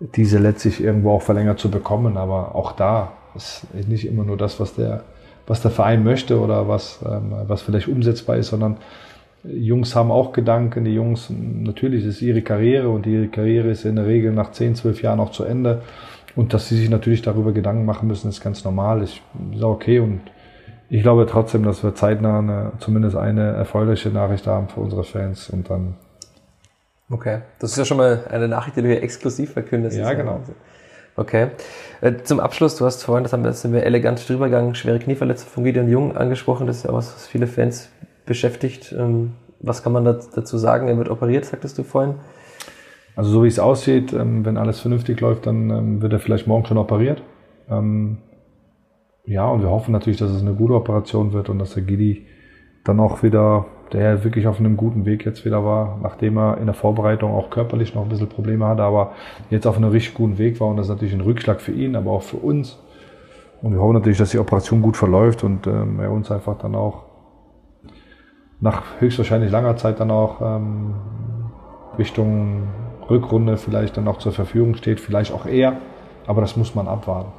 diese 0.00 0.38
letztlich 0.38 0.82
irgendwo 0.82 1.12
auch 1.12 1.22
verlängert 1.22 1.58
zu 1.58 1.70
bekommen. 1.70 2.16
Aber 2.16 2.54
auch 2.54 2.72
da 2.72 3.12
ist 3.34 3.66
nicht 3.74 4.06
immer 4.06 4.24
nur 4.24 4.36
das, 4.36 4.60
was 4.60 4.74
der, 4.74 5.04
was 5.48 5.62
der 5.62 5.70
Verein 5.70 6.04
möchte 6.04 6.38
oder 6.38 6.68
was, 6.68 7.00
ähm, 7.04 7.32
was 7.46 7.62
vielleicht 7.62 7.88
umsetzbar 7.88 8.36
ist, 8.36 8.48
sondern 8.48 8.76
Jungs 9.44 9.96
haben 9.96 10.10
auch 10.10 10.32
Gedanken. 10.32 10.84
Die 10.84 10.94
Jungs, 10.94 11.30
natürlich 11.30 12.04
ist 12.04 12.20
ihre 12.22 12.42
Karriere 12.42 12.88
und 12.90 13.06
ihre 13.06 13.28
Karriere 13.28 13.70
ist 13.70 13.84
in 13.84 13.96
der 13.96 14.06
Regel 14.06 14.32
nach 14.32 14.52
10, 14.52 14.74
12 14.74 15.02
Jahren 15.02 15.20
auch 15.20 15.30
zu 15.30 15.44
Ende. 15.44 15.82
Und 16.36 16.54
dass 16.54 16.68
sie 16.68 16.76
sich 16.76 16.90
natürlich 16.90 17.22
darüber 17.22 17.52
Gedanken 17.52 17.84
machen 17.84 18.06
müssen, 18.08 18.28
ist 18.28 18.42
ganz 18.42 18.64
normal. 18.64 19.02
Ich 19.02 19.22
ist 19.54 19.62
okay 19.62 20.00
und 20.00 20.20
ich 20.90 21.02
glaube 21.02 21.26
trotzdem, 21.26 21.64
dass 21.64 21.82
wir 21.82 21.94
zeitnah 21.94 22.38
eine, 22.38 22.72
zumindest 22.78 23.16
eine 23.16 23.52
erfreuliche 23.52 24.10
Nachricht 24.10 24.46
haben 24.46 24.68
für 24.68 24.80
unsere 24.80 25.04
Fans 25.04 25.50
und 25.50 25.68
dann. 25.70 25.94
Okay, 27.10 27.40
das 27.58 27.72
ist 27.72 27.78
ja 27.78 27.84
schon 27.84 27.96
mal 27.96 28.24
eine 28.30 28.48
Nachricht, 28.48 28.76
die 28.76 28.82
du 28.82 28.88
hier 28.88 29.02
exklusiv 29.02 29.52
verkündest. 29.52 29.96
Ja, 29.96 30.12
genau. 30.12 30.40
Okay. 31.18 31.48
Äh, 32.00 32.12
zum 32.22 32.38
Abschluss, 32.38 32.76
du 32.76 32.84
hast 32.84 33.02
vorhin, 33.02 33.24
das 33.24 33.32
haben 33.32 33.42
wir, 33.42 33.52
sind 33.52 33.72
wir 33.72 33.82
elegant 33.82 34.26
drüber 34.28 34.44
gegangen, 34.46 34.76
schwere 34.76 35.00
Knieverletzung 35.00 35.48
von 35.48 35.64
Gideon 35.64 35.88
Jung 35.88 36.16
angesprochen. 36.16 36.68
Das 36.68 36.78
ist 36.78 36.84
ja 36.84 36.92
was, 36.92 37.12
was 37.12 37.26
viele 37.26 37.48
Fans 37.48 37.90
beschäftigt. 38.24 38.94
Ähm, 38.96 39.32
was 39.58 39.82
kann 39.82 39.92
man 39.92 40.04
dazu 40.04 40.56
sagen? 40.56 40.86
Er 40.86 40.96
wird 40.96 41.08
operiert, 41.08 41.44
sagtest 41.44 41.76
du 41.76 41.82
vorhin. 41.82 42.14
Also 43.16 43.30
so 43.30 43.42
wie 43.42 43.48
es 43.48 43.58
aussieht, 43.58 44.12
ähm, 44.12 44.44
wenn 44.44 44.56
alles 44.56 44.78
vernünftig 44.78 45.20
läuft, 45.20 45.46
dann 45.46 45.70
ähm, 45.70 46.00
wird 46.00 46.12
er 46.12 46.20
vielleicht 46.20 46.46
morgen 46.46 46.66
schon 46.66 46.78
operiert. 46.78 47.22
Ja, 47.70 49.46
und 49.50 49.60
wir 49.60 49.68
hoffen 49.68 49.92
natürlich, 49.92 50.18
dass 50.18 50.30
es 50.30 50.40
eine 50.40 50.54
gute 50.54 50.72
Operation 50.72 51.34
wird 51.34 51.50
und 51.50 51.58
dass 51.58 51.74
der 51.74 51.82
Gidi 51.82 52.24
dann 52.84 53.00
auch 53.00 53.22
wieder, 53.22 53.66
der 53.92 54.24
wirklich 54.24 54.46
auf 54.46 54.58
einem 54.58 54.76
guten 54.76 55.04
Weg 55.04 55.24
jetzt 55.24 55.44
wieder 55.44 55.64
war, 55.64 55.98
nachdem 56.02 56.38
er 56.38 56.58
in 56.58 56.66
der 56.66 56.74
Vorbereitung 56.74 57.32
auch 57.32 57.50
körperlich 57.50 57.94
noch 57.94 58.02
ein 58.02 58.08
bisschen 58.08 58.28
Probleme 58.28 58.66
hatte, 58.66 58.82
aber 58.82 59.12
jetzt 59.50 59.66
auf 59.66 59.76
einem 59.76 59.90
richtig 59.90 60.14
guten 60.14 60.38
Weg 60.38 60.60
war 60.60 60.68
und 60.68 60.76
das 60.76 60.86
ist 60.86 60.90
natürlich 60.90 61.14
ein 61.14 61.20
Rückschlag 61.20 61.60
für 61.60 61.72
ihn, 61.72 61.96
aber 61.96 62.10
auch 62.10 62.22
für 62.22 62.36
uns. 62.36 62.78
Und 63.62 63.72
wir 63.72 63.80
hoffen 63.80 63.94
natürlich, 63.94 64.18
dass 64.18 64.30
die 64.30 64.38
Operation 64.38 64.82
gut 64.82 64.96
verläuft 64.96 65.42
und 65.42 65.66
ähm, 65.66 65.98
er 66.00 66.12
uns 66.12 66.30
einfach 66.30 66.56
dann 66.58 66.74
auch 66.74 67.04
nach 68.60 68.82
höchstwahrscheinlich 69.00 69.50
langer 69.50 69.76
Zeit 69.76 70.00
dann 70.00 70.10
auch 70.10 70.40
ähm, 70.40 70.94
Richtung 71.98 72.68
Rückrunde 73.08 73.56
vielleicht 73.56 73.96
dann 73.96 74.06
auch 74.06 74.18
zur 74.18 74.32
Verfügung 74.32 74.74
steht, 74.74 75.00
vielleicht 75.00 75.32
auch 75.32 75.46
eher, 75.46 75.78
aber 76.26 76.40
das 76.40 76.56
muss 76.56 76.74
man 76.74 76.88
abwarten. 76.88 77.32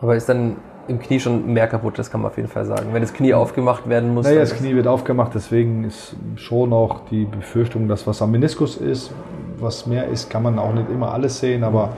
Aber 0.00 0.16
ist 0.16 0.28
dann 0.28 0.56
im 0.88 0.98
Knie 0.98 1.20
schon 1.20 1.52
mehr 1.52 1.66
kaputt, 1.66 1.98
das 1.98 2.10
kann 2.10 2.22
man 2.22 2.30
auf 2.30 2.36
jeden 2.36 2.48
Fall 2.48 2.64
sagen. 2.64 2.88
Wenn 2.92 3.02
das 3.02 3.12
Knie 3.12 3.34
aufgemacht 3.34 3.88
werden 3.88 4.14
muss. 4.14 4.26
Naja, 4.26 4.40
das 4.40 4.54
Knie 4.56 4.74
wird 4.74 4.86
aufgemacht, 4.86 5.32
deswegen 5.34 5.84
ist 5.84 6.16
schon 6.36 6.72
auch 6.72 7.00
die 7.10 7.24
Befürchtung, 7.24 7.88
dass 7.88 8.06
was 8.06 8.22
am 8.22 8.30
Meniskus 8.30 8.76
ist, 8.76 9.10
was 9.58 9.86
mehr 9.86 10.08
ist, 10.08 10.30
kann 10.30 10.42
man 10.42 10.58
auch 10.58 10.72
nicht 10.72 10.90
immer 10.90 11.12
alles 11.12 11.40
sehen, 11.40 11.64
aber 11.64 11.90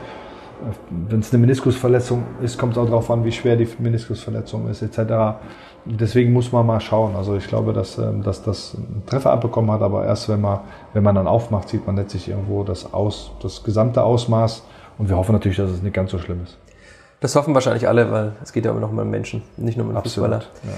wenn 0.91 1.21
es 1.21 1.33
eine 1.33 1.41
Meniskusverletzung 1.41 2.25
ist, 2.43 2.59
kommt 2.59 2.73
es 2.73 2.79
auch 2.79 2.87
darauf 2.87 3.11
an, 3.11 3.25
wie 3.25 3.33
schwer 3.33 3.57
die 3.57 3.69
Meniskusverletzung 3.79 4.69
ist, 4.69 4.83
etc. 4.83 5.39
Deswegen 5.85 6.33
muss 6.33 6.51
man 6.51 6.67
mal 6.67 6.81
schauen. 6.81 7.15
Also 7.15 7.37
ich 7.37 7.47
glaube, 7.47 7.73
dass, 7.73 7.99
ähm, 7.99 8.23
dass 8.23 8.43
das 8.43 8.75
einen 8.75 9.05
Treffer 9.07 9.33
abbekommen 9.33 9.71
hat, 9.71 9.83
aber 9.83 10.05
erst 10.07 10.29
wenn 10.29 10.41
man, 10.41 10.61
wenn 10.95 11.03
man 11.03 11.15
dann 11.15 11.27
aufmacht, 11.27 11.69
sieht 11.69 11.87
man 11.87 11.97
letztlich 11.97 12.29
irgendwo 12.29 12.65
das, 12.65 12.93
Aus, 12.93 13.33
das 13.43 13.63
gesamte 13.63 14.03
Ausmaß 14.03 14.65
und 14.99 15.09
wir 15.09 15.17
hoffen 15.17 15.33
natürlich, 15.33 15.59
dass 15.59 15.71
es 15.71 15.83
nicht 15.83 15.95
ganz 15.95 16.11
so 16.11 16.19
schlimm 16.19 16.43
ist. 16.43 16.59
Das 17.21 17.35
hoffen 17.35 17.55
wahrscheinlich 17.55 17.89
alle, 17.89 18.11
weil 18.11 18.33
es 18.43 18.53
geht 18.53 18.65
ja 18.65 18.71
immer 18.71 18.81
noch 18.81 18.91
um 18.91 19.11
Menschen, 19.11 19.43
nicht 19.57 19.79
nur 19.79 19.87
um 19.87 19.95
den 19.95 20.03
Fußballer. 20.03 20.39
Ja. 20.39 20.71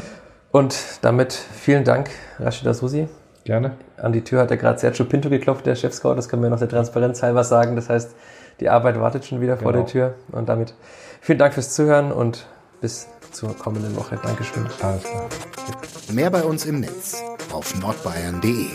Und 0.50 0.76
damit 1.02 1.32
vielen 1.32 1.84
Dank, 1.84 2.10
Rashida 2.38 2.72
Susi. 2.74 3.08
Gerne. 3.44 3.72
An 3.96 4.12
die 4.12 4.22
Tür 4.22 4.42
hat 4.42 4.50
er 4.50 4.56
gerade 4.56 4.78
Sergio 4.78 5.04
Pinto 5.04 5.30
geklopft, 5.30 5.66
der 5.66 5.74
Chefscout. 5.74 6.14
Das 6.14 6.28
können 6.28 6.42
wir 6.42 6.50
noch 6.50 6.58
der 6.58 6.68
Transparenz 6.68 7.22
halber 7.22 7.44
sagen. 7.44 7.76
Das 7.76 7.88
heißt, 7.88 8.14
die 8.60 8.68
Arbeit 8.68 9.00
wartet 9.00 9.24
schon 9.24 9.40
wieder 9.40 9.56
genau. 9.56 9.70
vor 9.70 9.72
der 9.72 9.86
Tür. 9.86 10.14
Und 10.32 10.48
damit 10.48 10.74
vielen 11.20 11.38
Dank 11.38 11.54
fürs 11.54 11.74
Zuhören 11.74 12.12
und 12.12 12.46
bis 12.80 13.08
zur 13.32 13.56
kommenden 13.56 13.96
Woche. 13.96 14.18
Dankeschön. 14.22 14.66
Alles 14.82 15.02
klar. 15.02 15.28
Mehr 16.12 16.30
bei 16.30 16.42
uns 16.42 16.66
im 16.66 16.80
Netz 16.80 17.22
auf 17.52 17.78
nordbayern.de 17.80 18.68